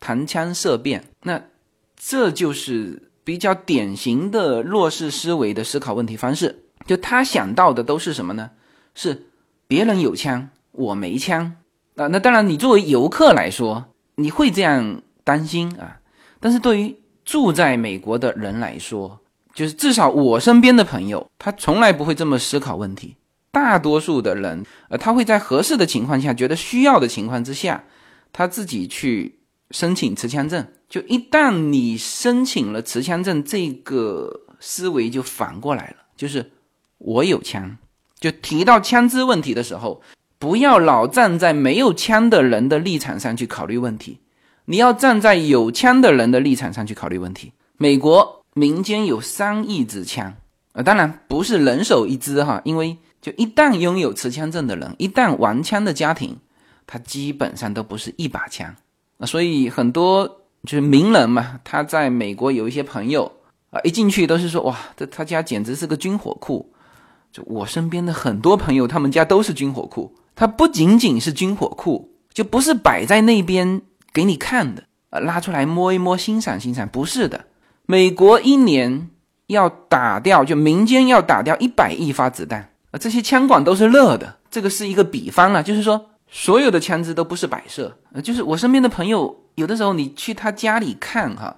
[0.00, 1.04] 谈枪色变。
[1.24, 1.42] 那
[2.06, 6.64] 这就是比较典型的弱势思维的思考问题方式。
[6.86, 8.50] 就他想到的都是什么呢？
[8.94, 9.28] 是
[9.66, 11.56] 别人有枪，我没枪
[11.96, 12.06] 啊。
[12.08, 13.86] 那当然，你作为游客来说，
[14.16, 15.98] 你会这样担心啊。
[16.40, 16.94] 但是对于
[17.24, 19.18] 住在美国的人来说，
[19.54, 23.16] 就是至少我身边的朋友，他从来不会这么思考问题。
[23.50, 27.82] 大多数的人，呃，他会在合适的情况下，觉得需要的情况之下，
[28.30, 29.38] 他自己去
[29.70, 30.66] 申请持枪证。
[30.94, 36.52] 就一旦你申请了持枪证，这个思维就反过来了，就是。
[36.98, 37.76] 我有枪，
[38.20, 40.00] 就提到枪支问题的时候，
[40.38, 44.20] 不要老站在没有枪的人的立场上去考虑问题，
[44.66, 47.52] 你要站在有枪的人的立场上去考虑问题。
[47.76, 50.36] 美国民间有三亿支枪，
[50.72, 56.38] 啊，当然不是人手一支哈，因为就一旦拥有持枪证的人，一旦玩枪的家庭，
[56.86, 58.74] 他基本上都不是一把枪
[59.18, 63.30] 啊，所以很多就是名人嘛，他在美国有一些朋友
[63.70, 66.72] 啊，一进去都是说哇，这他家简直是个军火库。
[67.32, 70.14] 就我身边的很多朋友，他们家都是军火库。
[70.36, 77.46] 它不仅仅是军火库，就不是摆在那边给你看的啊，拉出来摸一摸、欣赏欣赏，不是的。
[77.86, 79.10] 美国一年
[79.48, 84.36] 要打掉，就民间要打掉一百亿发子弹啊，这些枪管都是热的。
[84.50, 87.96] 这个是一个比方啊，就是说所有的枪支都不是摆设。
[88.12, 91.56] 呃，就是我身边的朋友，有的时候你去他家里看哈，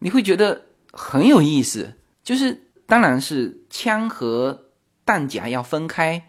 [0.00, 1.94] 你会觉得很有意思。
[2.22, 4.66] 就是当然是枪和。
[5.02, 6.22] 弹夹要分开，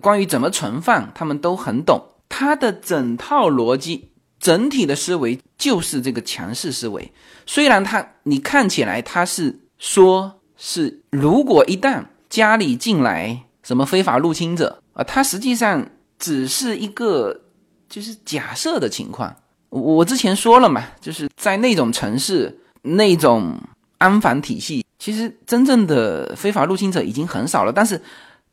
[0.00, 2.00] 关于怎么存放，他们都很懂。
[2.26, 7.12] 他的整套逻辑、整体的思维就是这个强势思维。
[7.44, 15.86] 虽然他你看起来他是说，是如果一旦家里进来什么非法入侵者啊，他实际上
[16.24, 17.38] 只是一个
[17.86, 19.36] 就是假设的情况。
[19.68, 23.60] 我之前说了嘛，就是在那种城市那种
[23.98, 24.82] 安防体系。
[24.98, 28.00] 其实真正的非法入侵者已经很少了，但是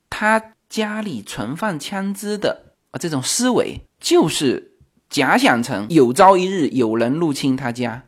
[0.10, 4.74] 他家里存放枪支的啊，这种思维就是
[5.10, 8.04] 假想成有朝一日有人入侵他家，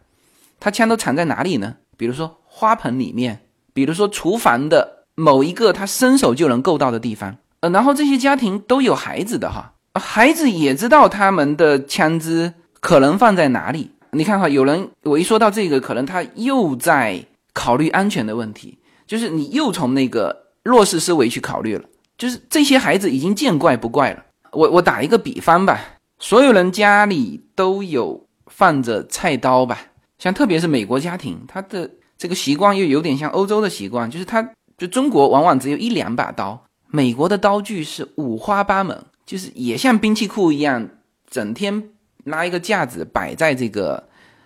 [0.59, 1.77] 他枪都藏在哪里呢？
[1.95, 7.37] 比如说花盆里面，比如说厨房的某一个他伸手就能够到的地方。
[7.63, 13.89] 呃，然后这些家庭都有孩子的哈，孩子也知道他们的枪支可能放在哪里。
[14.11, 21.85] 你看哈，有人我一说到这个，可能他又在考虑安全的问题，就是你又从那个弱势思维去考虑了。
[22.17, 24.21] 就是这些孩子已经见怪不怪了。
[24.51, 25.79] 我我打一个比方吧，
[26.19, 29.79] 所有人家里都有放着菜刀吧，
[30.19, 34.45] 像特别是美国家庭，他的这个习惯又有点像欧洲的习惯，就是他
[34.77, 36.61] 就中国往往只有一两把刀，
[36.95, 40.87] 美国的刀具是五花八门，就是也像兵器库一样，
[41.27, 41.89] 整天。
[42.25, 44.01] 拉一个架子摆在这个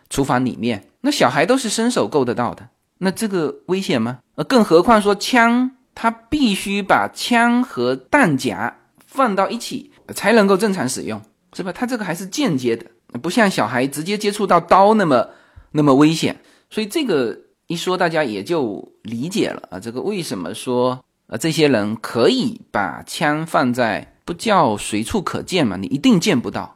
[0.09, 2.67] 厨房里面，那小孩都是伸手够得到的，
[2.97, 4.17] 那这个危险吗？
[4.33, 8.75] 呃，更何况说枪，他必须把枪和弹夹
[9.05, 11.21] 放到一起才能够正常使用，
[11.53, 11.71] 是吧？
[11.71, 12.87] 他这个还是间接的，
[13.21, 15.29] 不像小孩直接接触到刀那么
[15.71, 16.35] 那么危险。
[16.71, 17.37] 所以这个
[17.67, 19.79] 一说，大家也就理解了啊。
[19.79, 25.77] 这个为什么说呃这些人可以把枪放在不叫随处可见嘛？
[25.77, 26.75] 你一定见不到。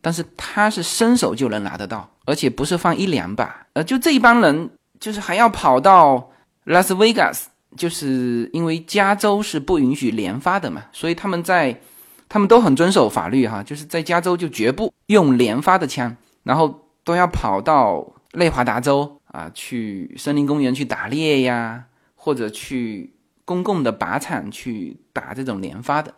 [0.00, 4.70] 但是他是伸手就能拿得到，而且不是放一两把，呃，就这一帮人
[5.00, 6.30] 就是还要跑到
[6.62, 11.76] 拉斯维加斯，就是因为加州是不允许连发的嘛，所以他们在，
[12.28, 21.82] 他们都很遵守法律哈，就是在加州就绝不用连发的枪，然后都要跑到内华达州啊去森林公园去打猎呀，
[22.14, 23.12] 或者去
[23.46, 26.12] 公共的靶场去打这种连发的，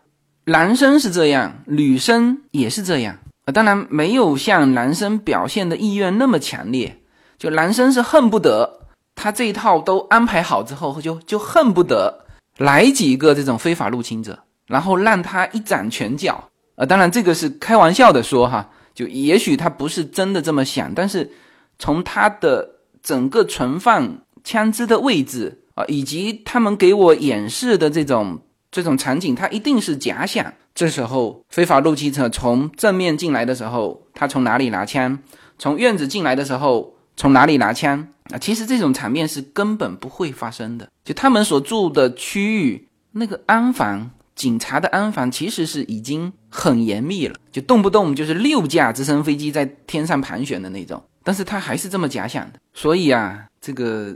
[0.46, 3.52] 男生是这样，女生也是这样啊。
[3.52, 6.98] 当然没有像男生表现的意愿那么强烈，
[7.38, 8.80] 就男生是恨不得
[9.14, 12.24] 他这一套都安排好之后，就就恨不得
[12.56, 16.48] 来几个这种非法入侵者，然后让他一展拳脚。
[16.76, 21.30] 啊，当然这个是开玩笑的说哈，就也许他不是真的这么想，但是
[21.78, 28.40] 从他的整个存放枪支的位置啊，以及他们给我演示的这种。
[28.70, 30.52] 这种场景，它一定是假想。
[30.74, 35.18] 这时候，非法入侵者从正面进来的时候，他从哪里拿枪？
[35.58, 38.06] 从院子进来的时候，从哪里拿枪？
[38.24, 40.86] 啊，其实这种场面是根本不会发生的。
[41.02, 51.02] 就他们所住的区域，那个安防警察的安防其实是已经很严密了，就动不动就是六架直升飞机在天上盘旋的那种。
[51.24, 52.60] 但是他还是这么假想的。
[52.74, 54.14] 所以啊，这个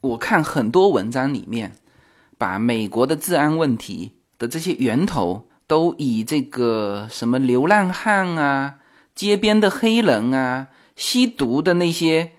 [0.00, 1.72] 我看很多文章里面。
[2.40, 8.76] 把美国的治安问题的这些源头都以这个什么流浪汉啊、
[9.12, 12.30] 街边的黑人啊、吸毒的那些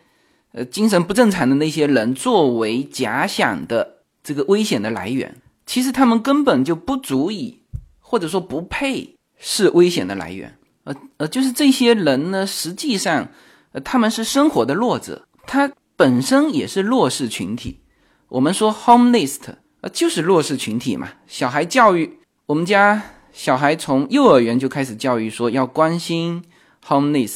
[0.53, 5.35] 呃精神不正常的那些人作为假想的这个危险的来源，
[5.65, 7.59] 其实他们根本就不足以，
[7.99, 10.55] 或者说不配是危险的来源。
[10.85, 13.27] 呃呃，就是这些人呢，实际上
[13.73, 15.69] 呃他们是生活的弱者，他
[15.99, 17.81] 本身也是弱势群体。
[18.29, 19.35] 我们说 homeless。
[19.81, 21.09] 呃，就是弱势群体嘛。
[21.27, 23.01] 小孩教育，我们家
[23.33, 26.41] 小孩从幼儿园就开始教育说要关心
[26.85, 27.35] homeless，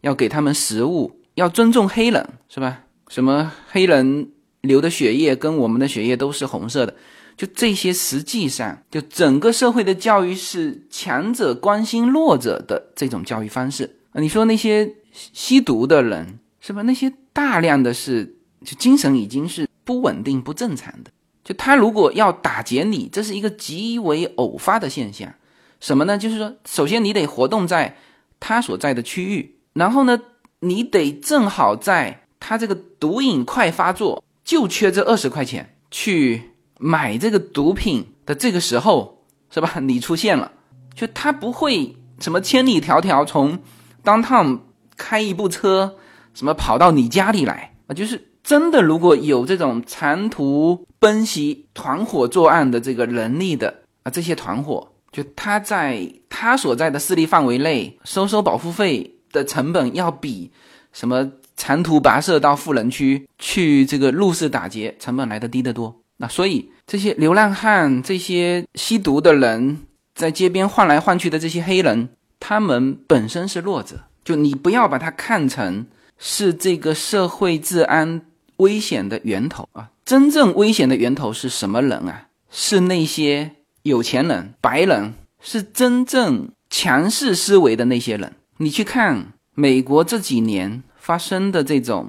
[0.00, 2.80] 要给他们食物，要尊重黑人，是吧？
[3.08, 4.30] 什么黑人
[4.62, 6.94] 流的血液跟我们的血液都是红色的，
[7.36, 13.98] 就这些，实际上就整个社会的教育是强者关心弱者的这种教育方式。
[14.14, 16.80] 你说那些吸毒的人，是吧？
[16.82, 21.10] 那些大量的是就精神已经是不稳定、不正常的。
[21.42, 25.34] 就他如果要打劫你，这是一个极为偶发的现象，
[25.80, 26.16] 什么呢？
[26.16, 27.96] 就是说，首先你得活动在
[28.38, 30.20] 他所在的区域，然后呢，
[30.60, 39.80] 你得正好在他这个毒瘾快发作，就缺这二十块钱去买这个毒品的这个时候，是吧？
[39.80, 40.52] 你出现了，
[40.94, 43.58] 就他不会什么千里迢迢从
[44.04, 44.60] downtown
[44.96, 45.96] 开一部车，
[46.34, 48.28] 什么跑到你家里来啊，就是。
[48.44, 53.72] 真的，如果有这种长途奔袭、团伙作案的这个能力的
[54.02, 60.50] 啊，这些团伙，就他在他所在的势力范围内收收保护费的成本，要比
[60.92, 66.02] 什么长途跋涉到富人区去这个入室打劫成本来的低得多。
[66.16, 69.78] 那所以这些流浪汉、这些吸毒的人，
[70.16, 72.08] 在街边晃来晃去的这些黑人，
[72.40, 75.86] 他们本身是弱者，就你不要把他看成
[76.22, 78.22] 是这个社会治安。
[78.58, 82.28] 危险的源头啊，真正危险的源头是什么人啊？
[82.48, 88.36] 是那些有钱人、白人，是真正强势思维的那些人。
[88.58, 92.08] 你去看美国这几年发生的这种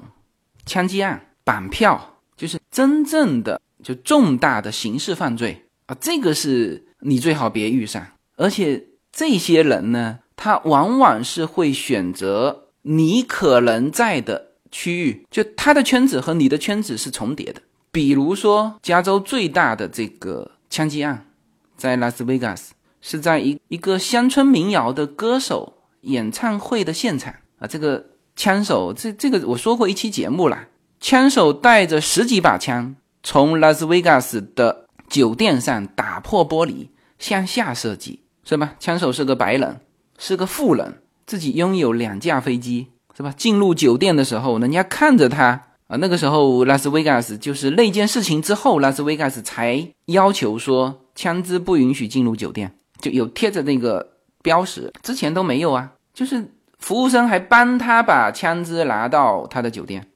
[0.64, 8.06] 枪击案、绑票，就是真正的就重大的刑事犯罪啊，这个是你最好别遇上。
[8.36, 14.52] 而且这些人呢，他往往是会选择你可能在的。
[14.76, 17.62] 区域，就他的圈子和你的圈子是重叠的。
[17.92, 21.28] 比如说，加州最大的这个枪击案，
[21.76, 27.68] 在拉斯维加斯，是在一一个乡村民谣的歌手演唱会的现场啊。
[27.68, 28.04] 这个
[28.34, 30.66] 枪手，这这个我说过一期节目了，
[30.98, 36.88] 枪手带着十几把枪从拉斯维加斯的酒店上打破玻璃
[37.20, 38.74] 向下射击，是吧？
[38.80, 39.80] 枪手是个白人，
[40.18, 43.32] 是个富人，自己拥有两架飞机，是吧？
[43.36, 45.62] 进入酒店的时候，人家看着他。
[45.86, 55.92] 啊，那个时候拉斯维加斯就是那件事情之后，拉斯维加斯才要求说枪支不允许进入酒店，就有贴着那个标识，之前都没有啊。
[56.14, 56.42] 就是
[56.78, 60.06] 服务生还帮他把枪支拿到他的酒店，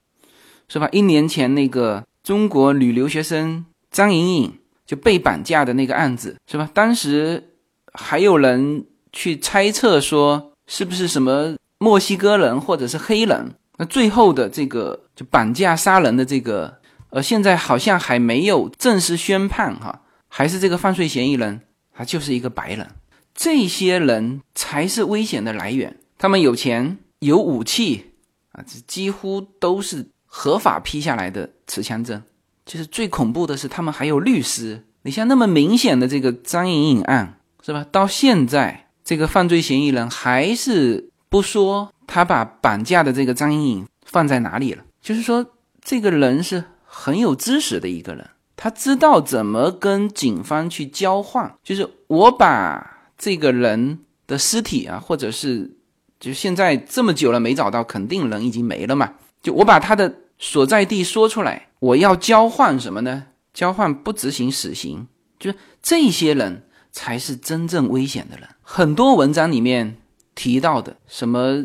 [0.70, 0.88] 是吧？
[0.90, 6.70] 一年前那个中国女留学生张莹莹就被绑架的那个案子，是吧？
[6.72, 7.50] 当时
[7.92, 13.52] 还有人去猜测说是不是什么墨西哥人或者是黑人。
[13.78, 16.78] 那最后的这个就绑架杀人的这个，
[17.10, 21.60] 呃，现在好像还没有正式宣判哈，还是这个犯罪嫌疑人，
[21.92, 22.86] 他就是一个白人，
[23.34, 25.96] 这些人才是危险的来源。
[26.18, 28.12] 他们有钱有武器
[28.50, 32.22] 啊，这几乎都是合法批下来的持枪证。
[32.66, 34.84] 就是最恐怖的是，他们还有律师。
[35.02, 37.86] 你像那么明显的这个张莹莹案，是吧？
[37.90, 41.94] 到现在这个犯罪嫌疑人还是不说。
[42.06, 44.84] 他把绑架的这个张莹莹放在哪里了？
[45.00, 45.46] 就是说，
[45.82, 51.54] 这个人是很有知识的一个人，他知道怎么跟警方去交换。
[51.62, 55.70] 就是我把这个人的尸体啊，或者是
[56.20, 59.14] 就现在这么久了没找到，肯定人已经没了嘛。
[59.42, 63.24] 就我把他的所在地说出来，我要交换什么呢？
[63.54, 65.06] 交换不执行死刑，
[65.38, 66.62] 就是这些人
[66.98, 68.48] 才是真正危险的人。
[68.62, 69.96] 很多文章里面
[70.34, 71.64] 提到的什么。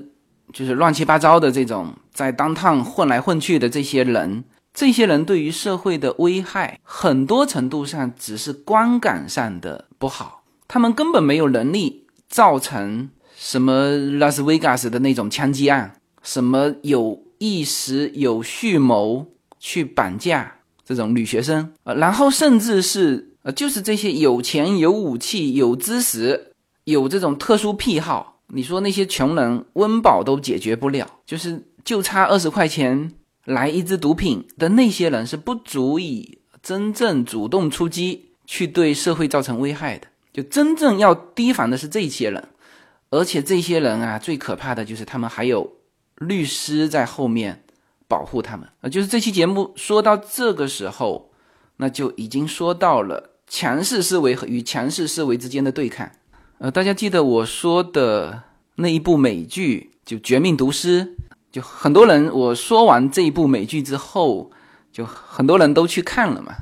[0.52, 19.26] 就是乱七八糟的这种在当趟混来混去的这些人，这些人对于社会的危害，很多程度上只是观感上的不好，他们根本没有能力造成什么拉斯维加斯的那种枪击案，什么有意识有蓄谋
[19.58, 26.54] 去绑架这种女学生呃，然后甚至是呃，就是这些有钱有武器有知识
[26.86, 28.42] 有这种特殊癖好。
[28.48, 33.12] 你说那些穷人温饱都解决不了，就是就差二十块钱
[33.46, 40.08] 来一支毒品的那些人是不足以真正主动出击去对社会造成危害的。
[40.32, 42.48] 就真正要提防的是这些人，
[43.10, 45.78] 而且这些人啊，最可怕的就是他们还有
[46.16, 47.64] 律师在后面
[48.08, 48.90] 保护他们啊。
[48.90, 51.32] 就是这期节目说到这个时候，
[51.78, 56.10] 那就已经说到了强势思维和与强势思维之间的对抗。
[56.58, 58.42] 呃，大家记得我说的
[58.78, 61.06] 那一部美剧就《绝命毒师》，
[61.52, 64.50] 就很多人我说完这一部美剧之后，
[64.92, 66.56] 就很多人都去看了嘛。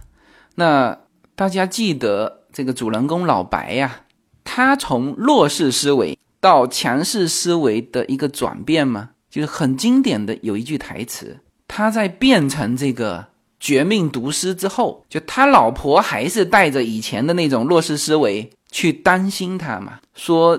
[0.56, 1.00] 那
[1.34, 4.02] 大家记得这个主人公老白呀，
[4.44, 9.12] 他从弱势思维到强势思维的一个转变吗？
[9.30, 11.40] 就是很经典的有一句台词，
[11.70, 13.28] 他在变成这个
[13.62, 18.52] 绝命毒师之后，就他老婆还是带着以前的那种弱势思维。
[18.74, 20.00] 去担心他嘛？
[20.16, 20.58] 说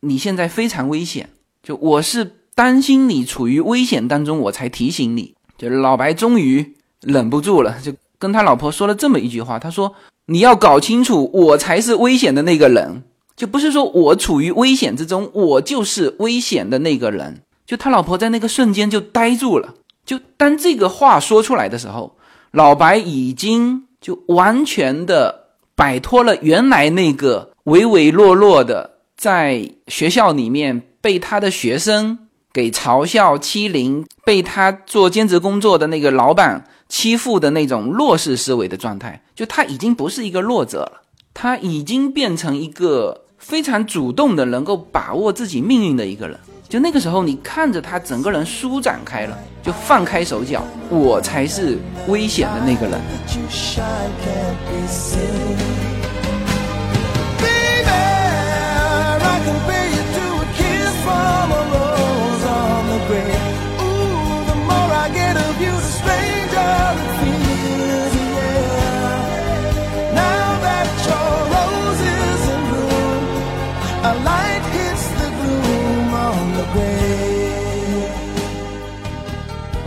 [0.00, 1.28] 你现在非常危险，
[1.62, 5.34] 就我是担心你处于危险当中，我才提醒你。
[5.58, 9.94] 就老白终于忍不住了，就跟他老婆说了这么一句话：他说
[10.28, 13.02] 你要搞清楚，我才是危险的那个人，
[13.36, 17.42] 就不是说我处于危险之中，我就是危险的那个人。
[17.66, 19.74] 就他老婆在那个瞬间就呆住了。
[20.06, 22.16] 就当这个话说出来的时候，
[22.52, 25.40] 老白已经就完全的。
[25.74, 41.00] 摆脱了原来那个唯唯诺诺的，在学校里面被他的学生给嘲笑欺凌，被他做兼职工作的那个老板欺负的那种弱势思维的状态，就他已经不是一个弱者了，
[41.32, 46.38] 他已经变成一个非常主动的，能够把握自己命运的一个人。
[46.72, 51.76] 就那个时候，你看着他整个人舒展开了，就放开手脚，我才是
[52.08, 52.98] 危险的那个人。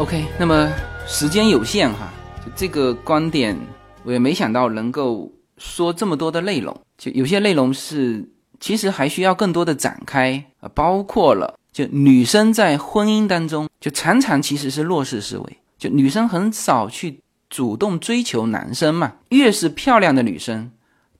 [0.05, 0.71] OK，那么
[1.07, 2.13] 时间有限哈，
[2.45, 3.57] 就这个观点，
[4.03, 6.79] 我也没想到能够说这么多的内容。
[6.95, 8.23] 就有些内容是
[8.59, 19.13] 其实还需要更多的展开啊，包括了就女生在婚姻当中，就常常其实是弱势思维，就女生很少去主动追求男生嘛。
[19.29, 20.69] 越是漂亮的女生，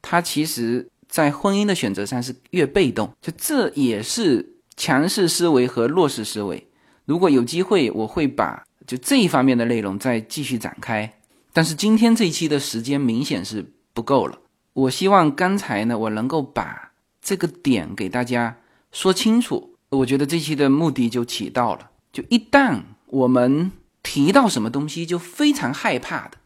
[0.03, 6.67] 她其实在婚姻的选择上是越被动，就这也是强势思维和弱势思维。
[7.05, 11.11] 如果有机会，我会把就这一方面的内容再继续展开。
[11.53, 14.37] 但是今天这一期的时间明显是不够了。
[14.73, 18.57] 我希望刚才呢，我能够把这个点给大家
[18.91, 19.75] 说清楚。
[19.89, 21.89] 我觉得这期的目的就起到了。
[22.11, 23.71] 就一旦我们
[24.03, 26.37] 提到什么东西，就非常害怕的。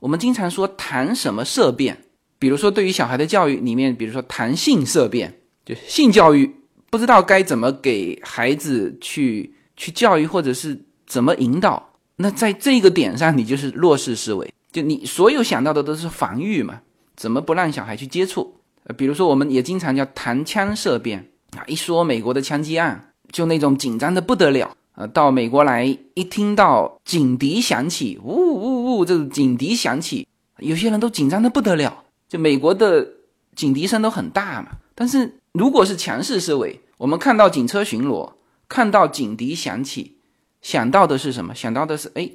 [0.00, 2.04] 我们经常说谈什么色变，
[2.38, 6.52] 比如说对于小孩的教育里面，比如说谈性色变，就性教育，
[6.90, 11.88] 不知道该怎么给孩子去去教育，或者是怎么引导。
[12.16, 16.80] 那在这个点上，你就是弱势思维，就你所有想到的都是防御嘛？
[17.16, 18.54] 怎么不让小孩去接触？
[18.84, 30.26] 呃，比如说，我们也经常叫谈枪色变啊，一说美国的枪击案，就那种紧张的不得了呃，到美国来，一听到警笛响起，呜呜呜，这个警笛响起，
[30.58, 32.04] 有些人都紧张的不得了。
[32.28, 33.08] 就美国的
[33.54, 34.70] 警笛声都很大嘛。
[34.96, 38.32] 但是如果是强势思维，我们看到警车巡逻，
[38.68, 40.17] 看到警笛响起。
[40.60, 41.54] 想到的是什么？
[41.54, 42.30] 想到的是，哎，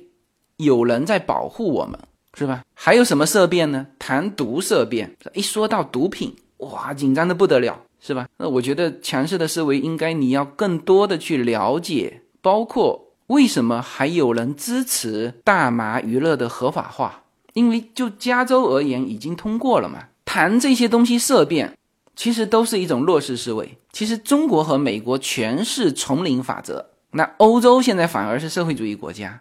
[0.57, 1.99] 有人在保护我们，
[2.35, 2.63] 是吧？
[2.73, 3.87] 还有什么色变呢？
[3.99, 8.27] 谈毒色变，一说到毒品，哇，紧张的不得了，是吧？
[8.37, 17.23] 那我觉得强势的思维应该你要更多的去了解，包括为什么还有人支持大麻娱乐的合法化？
[17.53, 20.07] 因为就加州而言，已经通过了嘛。
[20.25, 21.77] 谈这些东西色变，
[22.15, 23.77] 其实都是一种弱势思维。
[23.91, 26.89] 其实中国和美国全是丛林法则。
[27.13, 29.39] 那欧洲现在反而是社会主义国家，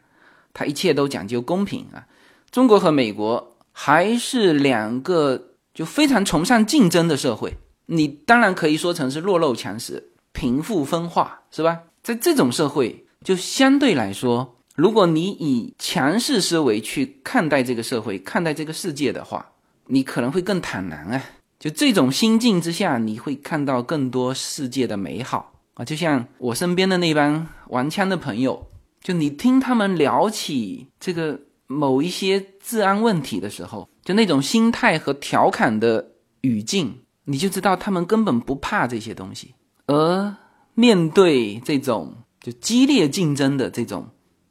[0.54, 2.06] 它一切都讲究公平啊。
[2.50, 7.56] 中国和美国还是两个就非常崇尚竞争的社会。
[7.86, 11.80] 你当然可以说成是弱肉强食、贫富分化，是吧？
[12.02, 19.52] 在这种社会，就相对来说，如果你以强势思维去看待这个社会、看待这个世界的话，
[19.86, 21.22] 你可能会更坦然啊。
[21.58, 25.51] 就这种心境之下，你会看到更多世界的美好。
[25.74, 28.66] 啊，就像我身边的那帮玩枪的朋友，
[29.02, 36.12] 就你听他们聊起这个某一些治安问题的时候，就那种心态和调侃的
[36.42, 39.54] 语境，你就知道他们根本不怕这些东西。
[39.86, 40.34] 而
[40.74, 44.06] 面对这种就激烈竞争的这种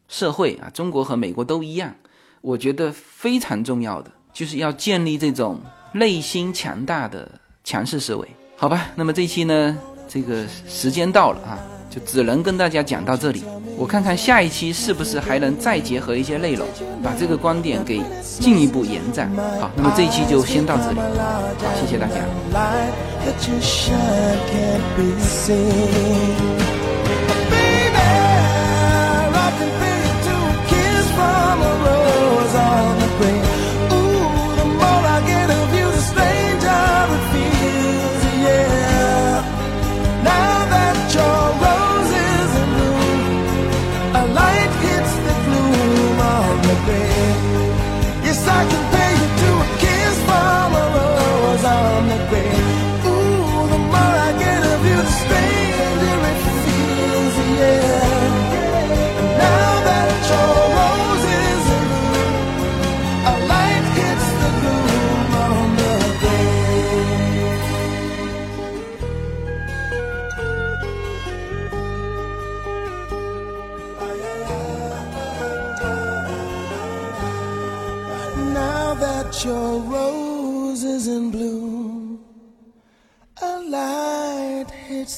[0.07, 1.95] 社会啊，中国和美国都一样，
[2.41, 5.61] 我觉得非常重要的就是要建立这种
[5.93, 8.87] 内心强大的强势思维，好吧？
[8.95, 9.77] 那么这期呢？
[10.13, 11.57] 这个时间到了啊，
[11.89, 13.45] 就只能跟大家讲到这里。
[13.77, 16.67] 我看看下一期是不是还能再结合一些内容，
[17.01, 19.31] 把这个观点给进一步延展。
[19.57, 20.99] 好，那么这一期就先到这里。
[20.99, 21.03] 好，
[21.79, 22.15] 谢谢大家。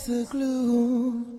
[0.08, 1.33] the glue.